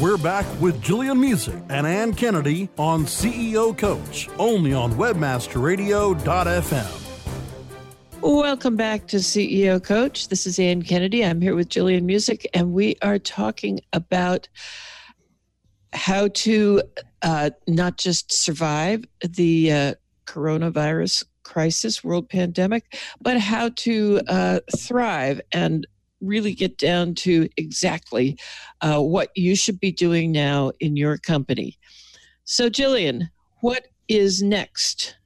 We're 0.00 0.16
back 0.16 0.46
with 0.60 0.82
Jillian 0.82 1.18
Muessig 1.18 1.62
and 1.68 1.86
Anne 1.86 2.14
Kennedy 2.14 2.68
on 2.78 3.04
CEO 3.04 3.76
Coach, 3.76 4.28
only 4.38 4.72
on 4.72 4.92
WebmasterRadio.fm. 4.92 7.02
Welcome 8.20 8.76
back 8.76 9.06
to 9.08 9.16
CEO 9.16 9.82
Coach. 9.82 10.28
This 10.28 10.46
is 10.46 10.58
Anne 10.58 10.82
Kennedy. 10.82 11.24
I'm 11.24 11.40
here 11.40 11.54
with 11.54 11.68
Jillian 11.68 12.04
Muessig, 12.04 12.46
and 12.54 12.72
we 12.72 12.96
are 13.02 13.18
talking 13.18 13.80
about 13.92 14.48
how 15.92 16.28
to 16.28 16.82
uh, 17.22 17.50
not 17.66 17.98
just 17.98 18.32
survive 18.32 19.04
the 19.20 19.72
uh, 19.72 19.94
coronavirus 20.26 21.24
crisis, 21.42 22.02
world 22.02 22.28
pandemic, 22.28 22.98
but 23.20 23.38
how 23.38 23.70
to 23.76 24.20
uh, 24.28 24.60
thrive 24.76 25.40
and 25.52 25.86
really 26.26 26.54
get 26.54 26.78
down 26.78 27.14
to 27.16 27.48
exactly 27.56 28.36
uh, 28.80 29.00
what 29.00 29.30
you 29.34 29.54
should 29.56 29.80
be 29.80 29.92
doing 29.92 30.32
now 30.32 30.72
in 30.80 30.96
your 30.96 31.18
company. 31.18 31.78
So, 32.44 32.68
Jillian, 32.68 33.28
what 33.60 33.86
is 34.08 34.42
next? 34.42 35.16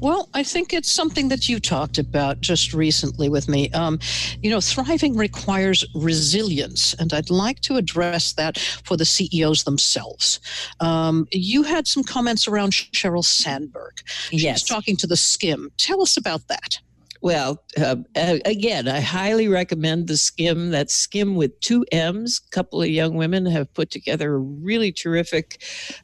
Well, 0.00 0.28
I 0.34 0.42
think 0.42 0.72
it's 0.72 0.90
something 0.90 1.28
that 1.28 1.48
you 1.48 1.60
talked 1.60 1.98
about 1.98 2.40
just 2.40 2.72
recently 2.72 3.28
with 3.28 3.48
me. 3.48 3.70
Um, 3.70 3.98
you 4.42 4.50
know, 4.50 4.60
thriving 4.60 5.14
requires 5.16 5.84
resilience, 5.94 6.94
and 6.94 7.12
I'd 7.12 7.30
like 7.30 7.60
to 7.60 7.76
address 7.76 8.32
that 8.32 8.58
for 8.58 8.96
the 8.96 9.04
CEOs 9.04 9.64
themselves. 9.64 10.40
Um, 10.80 11.26
you 11.30 11.62
had 11.62 11.86
some 11.86 12.02
comments 12.02 12.48
around 12.48 12.72
Sheryl 12.72 13.24
Sandberg. 13.24 14.00
She's 14.30 14.42
Yes. 14.42 14.62
talking 14.64 14.96
to 14.96 15.06
theSkimm. 15.06 15.68
Tell 15.76 16.02
us 16.02 16.16
about 16.16 16.48
that. 16.48 16.78
Well, 17.22 17.62
uh, 17.78 17.96
again, 18.16 18.88
I 18.88 19.00
highly 19.00 19.46
recommend 19.46 20.08
theSkimm. 20.08 20.72
That 20.72 20.88
Skimm 20.88 21.36
with 21.36 21.58
two 21.60 21.86
M's. 21.92 22.40
A 22.44 22.50
couple 22.50 22.82
of 22.82 22.88
young 22.88 23.14
women 23.14 23.46
have 23.46 23.72
put 23.74 23.90
together 23.90 24.34
a 24.34 24.38
really 24.38 24.90
terrific 24.90 25.62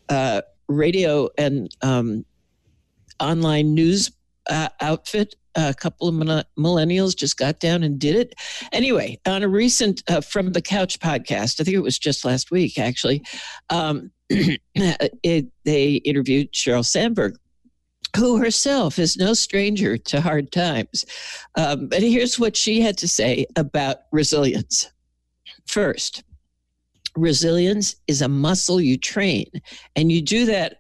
uh, 0.09 0.43
radio 0.69 1.29
and 1.37 1.75
um, 1.83 2.25
online 3.19 3.75
news 3.75 4.13
uh, 4.49 4.69
outfit. 4.81 5.35
A 5.57 5.75
couple 5.75 6.07
of 6.07 6.15
millen- 6.15 6.45
millennials 6.57 7.17
just 7.17 7.37
got 7.37 7.59
down 7.59 7.83
and 7.83 7.99
did 7.99 8.15
it. 8.15 8.35
Anyway, 8.71 9.19
on 9.27 9.43
a 9.43 9.49
recent 9.49 10.05
uh, 10.09 10.21
From 10.21 10.53
the 10.53 10.63
Couch 10.63 11.01
podcast, 11.01 11.61
I 11.61 11.65
think 11.65 11.75
it 11.75 11.81
was 11.83 11.99
just 11.99 12.25
last 12.25 12.53
week, 12.53 12.79
actually, 12.79 13.25
um, 13.71 14.13
it, 14.31 15.47
they 15.65 15.95
interviewed 15.95 16.53
Sheryl 16.53 16.87
Sandberg, 16.87 17.35
who 18.17 18.39
herself 18.39 18.99
is 18.99 19.17
no 19.17 19.35
stranger 19.35 19.97
to 19.97 20.21
hard 20.21 20.51
times. 20.53 21.05
Um, 21.57 21.89
but 21.89 22.03
here's 22.03 22.39
what 22.39 22.57
she 22.57 22.81
had 22.81 22.97
to 22.99 23.09
say 23.09 23.47
about 23.57 23.99
resilience. 24.13 24.91
First, 25.67 26.23
resilience 27.17 27.97
is 28.07 28.23
a 28.23 28.29
muscle 28.29 28.81
you 28.81 28.97
train, 28.97 29.47
and 29.97 30.11
you 30.11 30.23
do 30.23 30.47
that 30.47 30.79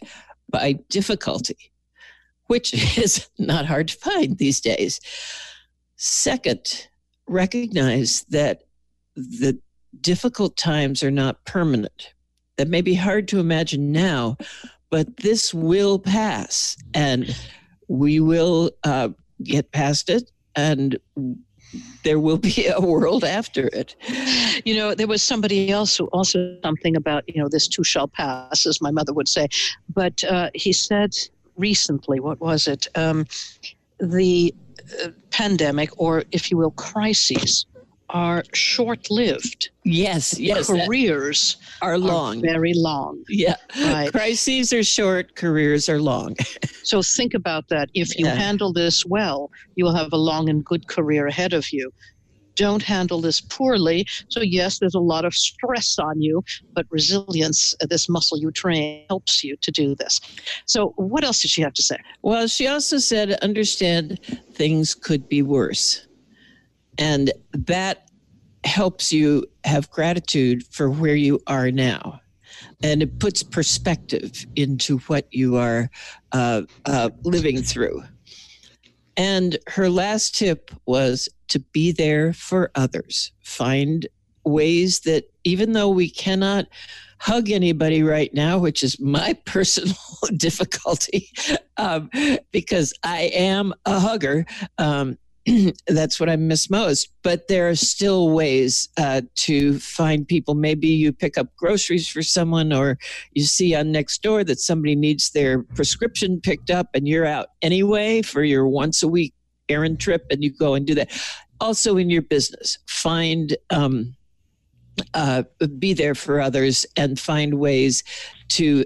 by 0.50 0.78
difficulty, 0.88 1.72
which 2.46 2.72
is 2.98 3.28
not 3.38 3.66
hard 3.66 3.88
to 3.88 3.96
find 3.96 4.38
these 4.38 4.60
days. 4.60 5.00
Second, 5.96 6.88
recognize 7.26 8.24
that 8.30 8.62
the 9.16 9.58
difficult 10.00 10.56
times 10.56 11.02
are 11.02 11.10
not 11.10 11.44
permanent. 11.44 12.14
That 12.56 12.68
may 12.68 12.80
be 12.80 12.94
hard 12.94 13.28
to 13.28 13.40
imagine 13.40 13.92
now, 13.92 14.36
but 14.90 15.16
this 15.18 15.52
will 15.52 15.98
pass 15.98 16.76
and 16.94 17.34
we 17.88 18.20
will 18.20 18.70
uh, 18.84 19.08
get 19.42 19.70
past 19.72 20.08
it 20.10 20.30
and 20.56 20.98
there 22.02 22.18
will 22.18 22.38
be 22.38 22.66
a 22.66 22.80
world 22.80 23.24
after 23.24 23.68
it. 23.72 23.94
You 24.64 24.74
know, 24.74 24.94
there 24.94 25.06
was 25.06 25.22
somebody 25.22 25.70
else 25.70 25.96
who 25.96 26.06
also 26.06 26.56
something 26.64 26.96
about, 26.96 27.24
you 27.28 27.40
know, 27.40 27.48
this 27.48 27.68
too 27.68 27.84
shall 27.84 28.08
pass, 28.08 28.66
as 28.66 28.80
my 28.80 28.90
mother 28.90 29.12
would 29.12 29.28
say. 29.28 29.48
But 29.92 30.24
uh, 30.24 30.50
he 30.54 30.72
said 30.72 31.14
recently, 31.56 32.20
what 32.20 32.40
was 32.40 32.66
it? 32.66 32.88
Um, 32.94 33.26
the 34.00 34.54
uh, 35.04 35.08
pandemic, 35.30 35.90
or 35.98 36.24
if 36.32 36.50
you 36.50 36.56
will, 36.56 36.70
crises, 36.70 37.66
are 38.10 38.42
short 38.54 39.10
lived. 39.10 39.70
Yes, 39.84 40.38
yes, 40.38 40.66
Careers 40.66 41.56
are 41.82 41.92
are 41.92 41.98
long. 41.98 42.40
very 42.42 42.72
long. 42.74 43.22
yeah, 43.28 43.56
Right. 43.82 44.10
crises 44.10 44.72
are 44.72 44.82
short, 44.82 45.34
careers 45.36 45.88
are 45.88 46.00
long. 46.00 46.36
So 46.84 47.02
think 47.02 47.34
about 47.34 47.68
that. 47.68 47.90
If 47.92 48.18
you 48.18 48.24
Yeah. 48.24 48.34
handle 48.34 48.72
this 48.72 49.04
well, 49.04 49.50
you 49.76 49.84
will 49.84 49.94
have 49.94 50.10
a 50.12 50.16
long 50.16 50.48
and 50.48 50.64
good 50.64 50.86
career 50.86 51.26
ahead 51.26 51.52
of 51.52 51.66
you. 51.70 51.90
Don't 52.56 52.82
handle 52.82 53.20
this 53.20 53.40
poorly. 53.42 54.06
So, 54.30 54.40
yes, 54.40 54.78
there's 54.78 54.94
a 54.94 54.98
lot 55.00 55.24
of 55.26 55.34
stress 55.34 55.96
on 55.98 56.20
you, 56.22 56.42
but 56.74 56.86
resilience, 56.90 57.74
uh, 57.82 57.86
this 57.90 58.08
muscle 58.08 58.38
you 58.38 58.50
train, 58.50 59.04
helps 59.10 59.44
you 59.44 59.56
to 59.60 59.70
do 59.70 59.94
this. 59.96 60.18
So, 60.66 60.94
what 60.96 61.24
else 61.24 61.42
did 61.42 61.50
she 61.50 61.60
have 61.62 61.74
to 61.74 61.82
say? 61.82 61.98
Well, 62.22 62.46
she 62.48 62.66
also 62.66 62.96
said, 62.98 63.32
understand 63.42 64.18
things 64.54 64.94
could 64.94 65.28
be 65.28 65.42
worse. 65.42 66.07
And 66.98 67.32
that 67.52 68.10
helps 68.64 69.12
you 69.12 69.46
have 69.64 69.90
gratitude 69.90 70.64
for 70.70 70.90
where 70.90 71.14
you 71.14 71.40
are 71.46 71.70
now. 71.70 72.20
And 72.82 73.02
it 73.02 73.18
puts 73.18 73.42
perspective 73.42 74.46
into 74.56 74.98
what 75.00 75.32
you 75.32 75.56
are 75.56 75.90
uh, 76.32 76.62
uh, 76.84 77.10
living 77.22 77.62
through. 77.62 78.02
And 79.16 79.58
her 79.68 79.90
last 79.90 80.36
tip 80.36 80.70
was 80.86 81.28
to 81.48 81.58
be 81.58 81.92
there 81.92 82.32
for 82.32 82.70
others. 82.74 83.32
Find 83.42 84.06
ways 84.44 85.00
that 85.00 85.24
even 85.44 85.72
though 85.72 85.88
we 85.88 86.08
cannot 86.08 86.66
hug 87.20 87.50
anybody 87.50 88.02
right 88.02 88.32
now, 88.32 88.58
which 88.58 88.82
is 88.82 89.00
my 89.00 89.34
personal 89.44 89.96
difficulty, 90.36 91.30
um, 91.76 92.10
because 92.52 92.92
I 93.02 93.30
am 93.34 93.74
a 93.86 93.98
hugger. 93.98 94.46
Um, 94.78 95.18
that's 95.86 96.20
what 96.20 96.28
I 96.28 96.36
miss 96.36 96.70
most. 96.70 97.08
But 97.22 97.48
there 97.48 97.68
are 97.68 97.74
still 97.74 98.30
ways 98.30 98.88
uh, 98.96 99.22
to 99.36 99.78
find 99.78 100.26
people. 100.26 100.54
Maybe 100.54 100.88
you 100.88 101.12
pick 101.12 101.38
up 101.38 101.54
groceries 101.56 102.08
for 102.08 102.22
someone, 102.22 102.72
or 102.72 102.98
you 103.32 103.44
see 103.44 103.74
on 103.74 103.92
next 103.92 104.22
door 104.22 104.44
that 104.44 104.60
somebody 104.60 104.94
needs 104.94 105.30
their 105.30 105.62
prescription 105.62 106.40
picked 106.40 106.70
up, 106.70 106.88
and 106.94 107.06
you're 107.06 107.26
out 107.26 107.48
anyway 107.62 108.22
for 108.22 108.42
your 108.42 108.66
once 108.66 109.02
a 109.02 109.08
week 109.08 109.34
errand 109.68 110.00
trip, 110.00 110.26
and 110.30 110.42
you 110.42 110.50
go 110.50 110.74
and 110.74 110.86
do 110.86 110.94
that. 110.94 111.10
Also, 111.60 111.96
in 111.96 112.08
your 112.08 112.22
business, 112.22 112.78
find 112.86 113.56
um, 113.70 114.14
uh, 115.14 115.42
be 115.78 115.92
there 115.92 116.14
for 116.14 116.40
others 116.40 116.86
and 116.96 117.18
find 117.18 117.54
ways 117.54 118.02
to 118.48 118.84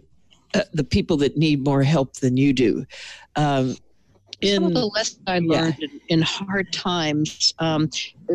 uh, 0.55 0.62
the 0.72 0.85
people 0.85 1.16
that 1.18 1.37
need 1.37 1.64
more 1.64 1.83
help 1.83 2.14
than 2.16 2.37
you 2.37 2.53
do. 2.53 2.85
Um, 3.37 3.77
in, 4.42 4.55
Some 4.57 4.64
of 4.64 4.74
the 4.74 4.87
lessons 4.87 5.20
I 5.26 5.38
learned 5.38 5.76
yeah. 5.78 5.88
in, 5.88 6.00
in, 6.09 6.22
hard 6.22 6.72
times 6.72 7.55
um, 7.59 7.88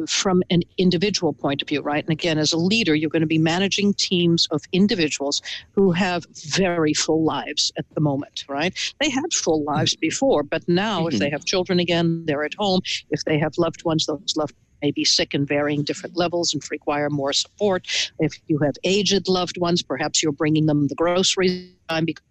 from 0.08 0.42
an 0.50 0.62
individual 0.78 1.34
point 1.34 1.62
of 1.62 1.68
view, 1.68 1.82
right? 1.82 2.04
And 2.04 2.12
again, 2.12 2.38
as 2.38 2.54
a 2.54 2.58
leader, 2.58 2.96
you're 2.96 3.10
going 3.10 3.22
to 3.22 3.28
be 3.28 3.38
managing 3.38 3.94
teams 3.94 4.48
of 4.52 4.62
individuals 4.72 5.42
who 5.72 5.92
have 5.92 6.26
very 6.34 6.94
full 6.94 7.24
lives 7.24 7.72
at 7.78 7.86
the 7.94 8.02
moment, 8.02 8.46
right? 8.48 8.74
They 9.02 9.10
had 9.10 9.34
full 9.34 9.64
lives 9.64 9.94
mm-hmm. 9.94 10.02
before, 10.02 10.44
but 10.44 10.68
now 10.68 11.00
mm-hmm. 11.00 11.14
if 11.14 11.20
they 11.20 11.28
mm-hmm. 11.28 11.34
have 11.34 11.46
children 11.46 11.80
again, 11.80 12.26
they're 12.26 12.46
at 12.46 12.54
home. 12.58 12.82
If 13.10 13.26
they 13.26 13.38
have 13.40 13.58
loved 13.58 13.84
ones, 13.84 14.06
those 14.06 14.34
loved 14.36 14.56
may 14.82 14.92
be 14.92 15.04
sick 15.04 15.34
in 15.34 15.46
varying 15.46 15.84
different 15.84 16.16
levels 16.16 16.54
and 16.54 16.62
require 16.72 17.10
more 17.10 17.34
support. 17.34 17.88
If 18.20 18.34
you 18.48 18.60
have 18.60 18.76
aged 18.84 19.28
loved 19.28 19.60
ones, 19.60 19.82
perhaps 19.82 20.22
you're 20.22 20.32
bringing 20.32 20.68
them 20.68 20.88
the 20.88 20.96
groceries 20.96 21.72
time 21.90 22.06
because 22.06 22.24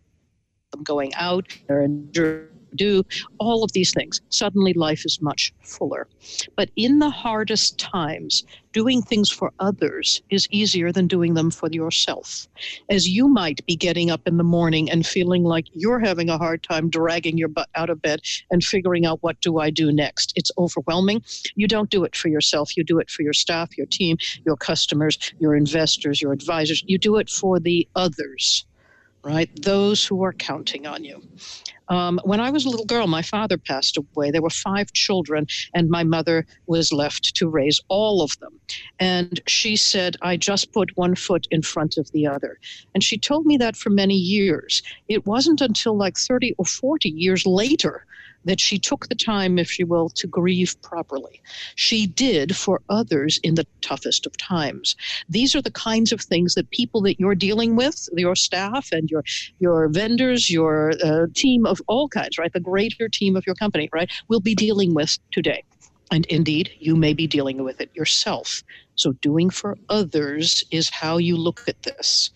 them 0.70 0.82
going 0.82 1.14
out. 1.14 1.46
They're 1.68 1.82
in 1.82 2.10
do 2.76 3.04
all 3.38 3.64
of 3.64 3.72
these 3.72 3.92
things. 3.92 4.20
Suddenly, 4.28 4.74
life 4.74 5.04
is 5.04 5.20
much 5.20 5.52
fuller. 5.62 6.08
But 6.56 6.70
in 6.76 6.98
the 6.98 7.10
hardest 7.10 7.78
times, 7.78 8.44
doing 8.72 9.00
things 9.00 9.30
for 9.30 9.52
others 9.58 10.20
is 10.28 10.46
easier 10.50 10.92
than 10.92 11.06
doing 11.06 11.32
them 11.32 11.50
for 11.50 11.68
yourself. 11.72 12.46
As 12.90 13.08
you 13.08 13.26
might 13.26 13.64
be 13.64 13.74
getting 13.74 14.10
up 14.10 14.20
in 14.26 14.36
the 14.36 14.44
morning 14.44 14.90
and 14.90 15.06
feeling 15.06 15.44
like 15.44 15.64
you're 15.72 15.98
having 15.98 16.28
a 16.28 16.36
hard 16.36 16.62
time 16.62 16.90
dragging 16.90 17.38
your 17.38 17.48
butt 17.48 17.68
out 17.74 17.88
of 17.88 18.02
bed 18.02 18.20
and 18.50 18.62
figuring 18.62 19.06
out 19.06 19.22
what 19.22 19.40
do 19.40 19.58
I 19.58 19.70
do 19.70 19.90
next. 19.90 20.32
It's 20.36 20.50
overwhelming. 20.58 21.22
You 21.54 21.66
don't 21.66 21.88
do 21.88 22.04
it 22.04 22.14
for 22.14 22.28
yourself, 22.28 22.76
you 22.76 22.84
do 22.84 22.98
it 22.98 23.10
for 23.10 23.22
your 23.22 23.32
staff, 23.32 23.78
your 23.78 23.86
team, 23.86 24.18
your 24.44 24.56
customers, 24.56 25.18
your 25.38 25.56
investors, 25.56 26.20
your 26.20 26.32
advisors. 26.32 26.84
You 26.86 26.98
do 26.98 27.16
it 27.16 27.30
for 27.30 27.58
the 27.58 27.88
others 27.96 28.66
right? 29.26 29.50
Those 29.62 30.06
who 30.06 30.22
are 30.22 30.32
counting 30.32 30.86
on 30.86 31.02
you. 31.02 31.20
Um, 31.88 32.20
when 32.22 32.40
I 32.40 32.50
was 32.50 32.64
a 32.64 32.68
little 32.68 32.86
girl, 32.86 33.08
my 33.08 33.22
father 33.22 33.58
passed 33.58 33.96
away. 33.96 34.30
There 34.30 34.42
were 34.42 34.50
five 34.50 34.92
children, 34.92 35.46
and 35.74 35.90
my 35.90 36.04
mother 36.04 36.46
was 36.66 36.92
left 36.92 37.34
to 37.34 37.48
raise 37.48 37.80
all 37.88 38.22
of 38.22 38.38
them. 38.38 38.60
And 39.00 39.40
she 39.48 39.74
said, 39.74 40.16
I 40.22 40.36
just 40.36 40.72
put 40.72 40.96
one 40.96 41.16
foot 41.16 41.48
in 41.50 41.62
front 41.62 41.96
of 41.96 42.10
the 42.12 42.26
other. 42.26 42.58
And 42.94 43.02
she 43.02 43.18
told 43.18 43.46
me 43.46 43.56
that 43.56 43.76
for 43.76 43.90
many 43.90 44.14
years. 44.14 44.80
It 45.08 45.26
wasn't 45.26 45.60
until 45.60 45.96
like 45.96 46.16
30 46.16 46.54
or 46.56 46.64
40 46.64 47.08
years 47.08 47.46
later 47.46 48.06
that 48.46 48.60
she 48.60 48.78
took 48.78 49.08
the 49.08 49.14
time, 49.14 49.58
if 49.58 49.78
you 49.78 49.86
will, 49.86 50.08
to 50.10 50.26
grieve 50.26 50.80
properly. 50.80 51.42
She 51.74 52.06
did 52.06 52.56
for 52.56 52.80
others 52.88 53.38
in 53.42 53.56
the 53.56 53.66
toughest 53.82 54.24
of 54.24 54.36
times. 54.38 54.96
These 55.28 55.54
are 55.54 55.62
the 55.62 55.70
kinds 55.70 56.12
of 56.12 56.20
things 56.20 56.54
that 56.54 56.70
people 56.70 57.02
that 57.02 57.20
you're 57.20 57.34
dealing 57.34 57.76
with, 57.76 58.08
your 58.16 58.36
staff 58.36 58.88
and 58.92 59.10
your 59.10 59.24
your 59.58 59.88
vendors, 59.88 60.48
your 60.48 60.92
uh, 61.04 61.26
team 61.34 61.66
of 61.66 61.80
all 61.88 62.08
kinds, 62.08 62.38
right, 62.38 62.52
the 62.52 62.60
greater 62.60 63.08
team 63.08 63.36
of 63.36 63.44
your 63.46 63.56
company, 63.56 63.88
right, 63.92 64.10
will 64.28 64.40
be 64.40 64.54
dealing 64.54 64.94
with 64.94 65.18
today. 65.32 65.62
And 66.12 66.24
indeed, 66.26 66.70
you 66.78 66.94
may 66.94 67.14
be 67.14 67.26
dealing 67.26 67.64
with 67.64 67.80
it 67.80 67.90
yourself. 67.94 68.62
So, 68.94 69.12
doing 69.14 69.50
for 69.50 69.76
others 69.88 70.64
is 70.70 70.88
how 70.88 71.18
you 71.18 71.36
look 71.36 71.64
at 71.68 71.82
this. 71.82 72.30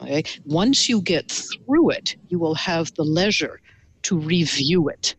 Okay? 0.00 0.24
Once 0.46 0.88
you 0.88 1.02
get 1.02 1.30
through 1.30 1.90
it, 1.90 2.16
you 2.28 2.38
will 2.38 2.54
have 2.54 2.92
the 2.94 3.04
leisure 3.04 3.60
to 4.02 4.18
review 4.18 4.88
it 4.88 5.14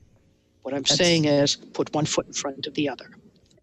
what 0.64 0.74
I'm 0.74 0.82
That's... 0.82 0.96
saying 0.96 1.26
is 1.26 1.56
put 1.56 1.94
one 1.94 2.06
foot 2.06 2.28
in 2.28 2.34
front 2.34 2.68
of 2.68 2.74
the 2.74 2.90
other. 2.90 3.12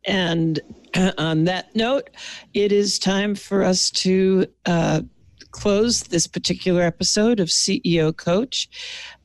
And 0.06 0.60
uh, 0.94 1.12
on 1.18 1.44
that 1.44 1.74
note, 1.74 2.10
it 2.54 2.72
is 2.72 2.98
time 2.98 3.34
for 3.34 3.62
us 3.62 3.90
to 3.90 4.46
uh, 4.64 5.02
close 5.50 6.04
this 6.04 6.26
particular 6.26 6.82
episode 6.82 7.40
of 7.40 7.48
CEO 7.48 8.16
Coach. 8.16 8.68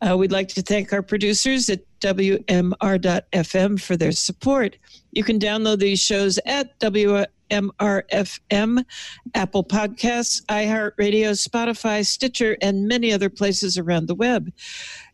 Uh, 0.01 0.17
we'd 0.17 0.31
like 0.31 0.47
to 0.49 0.61
thank 0.61 0.91
our 0.91 1.01
producers 1.01 1.69
at 1.69 1.81
WMR.FM 2.01 3.81
for 3.81 3.95
their 3.95 4.11
support. 4.11 4.77
You 5.11 5.23
can 5.23 5.39
download 5.39 5.79
these 5.79 6.01
shows 6.01 6.39
at 6.45 6.77
WMR.FM, 6.79 8.85
Apple 9.33 9.63
Podcasts, 9.63 10.45
iHeartRadio, 10.45 11.31
Spotify, 11.31 12.05
Stitcher, 12.05 12.57
and 12.61 12.87
many 12.87 13.13
other 13.13 13.29
places 13.29 13.77
around 13.77 14.07
the 14.07 14.15
web. 14.15 14.51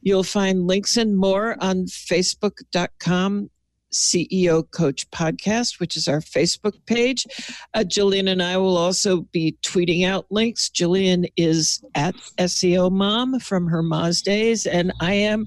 You'll 0.01 0.23
find 0.23 0.67
links 0.67 0.97
and 0.97 1.17
more 1.17 1.55
on 1.59 1.85
facebook.com 1.85 3.49
CEO 3.91 4.69
Coach 4.71 5.09
Podcast, 5.11 5.79
which 5.79 5.95
is 5.95 6.07
our 6.07 6.19
Facebook 6.19 6.73
page. 6.85 7.25
Uh, 7.73 7.79
Jillian 7.79 8.29
and 8.29 8.41
I 8.41 8.57
will 8.57 8.77
also 8.77 9.21
be 9.31 9.57
tweeting 9.61 10.05
out 10.05 10.25
links. 10.29 10.69
Jillian 10.69 11.29
is 11.37 11.83
at 11.95 12.15
SEO 12.37 12.91
Mom 12.91 13.39
from 13.39 13.67
her 13.67 13.83
Moz 13.83 14.23
days, 14.23 14.65
and 14.65 14.91
I 15.01 15.13
am 15.13 15.45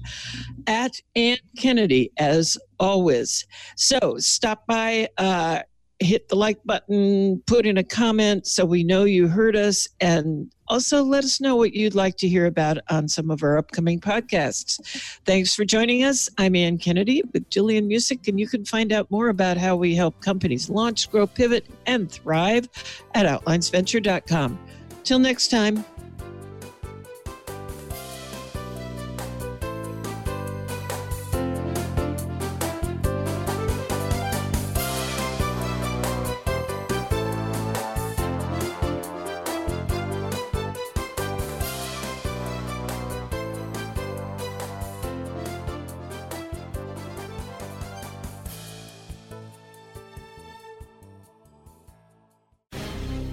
at 0.67 1.01
Anne 1.15 1.37
Kennedy 1.57 2.11
as 2.17 2.57
always. 2.79 3.45
So 3.75 4.17
stop 4.19 4.65
by. 4.67 5.09
Uh, 5.17 5.61
hit 5.99 6.27
the 6.27 6.35
like 6.35 6.61
button, 6.65 7.41
put 7.47 7.65
in 7.65 7.77
a 7.77 7.83
comment 7.83 8.45
so 8.45 8.65
we 8.65 8.83
know 8.83 9.05
you 9.05 9.29
heard 9.29 9.55
us, 9.55 9.87
and 10.01 10.51
also 10.67 11.03
let 11.03 11.23
us 11.23 11.39
know 11.39 11.55
what 11.55 11.73
you'd 11.73 11.95
like 11.95 12.17
to 12.17 12.27
hear 12.27 12.45
about 12.45 12.77
on 12.89 13.07
some 13.07 13.29
of 13.29 13.43
our 13.43 13.57
upcoming 13.57 13.99
podcasts. 13.99 14.79
Thanks 15.25 15.55
for 15.55 15.65
joining 15.65 16.03
us. 16.03 16.29
I'm 16.37 16.55
Anne 16.55 16.77
Kennedy 16.77 17.23
with 17.33 17.49
Jillian 17.49 17.87
Muessig, 17.87 18.27
and 18.27 18.39
you 18.39 18.47
can 18.47 18.65
find 18.65 18.91
out 18.91 19.09
more 19.11 19.29
about 19.29 19.57
how 19.57 19.75
we 19.75 19.95
help 19.95 20.19
companies 20.21 20.69
launch, 20.69 21.09
grow, 21.11 21.27
pivot, 21.27 21.65
and 21.85 22.11
thrive 22.11 22.69
at 23.13 23.25
outlinesventure.com. 23.25 24.59
Till 25.03 25.19
next 25.19 25.49
time. 25.49 25.85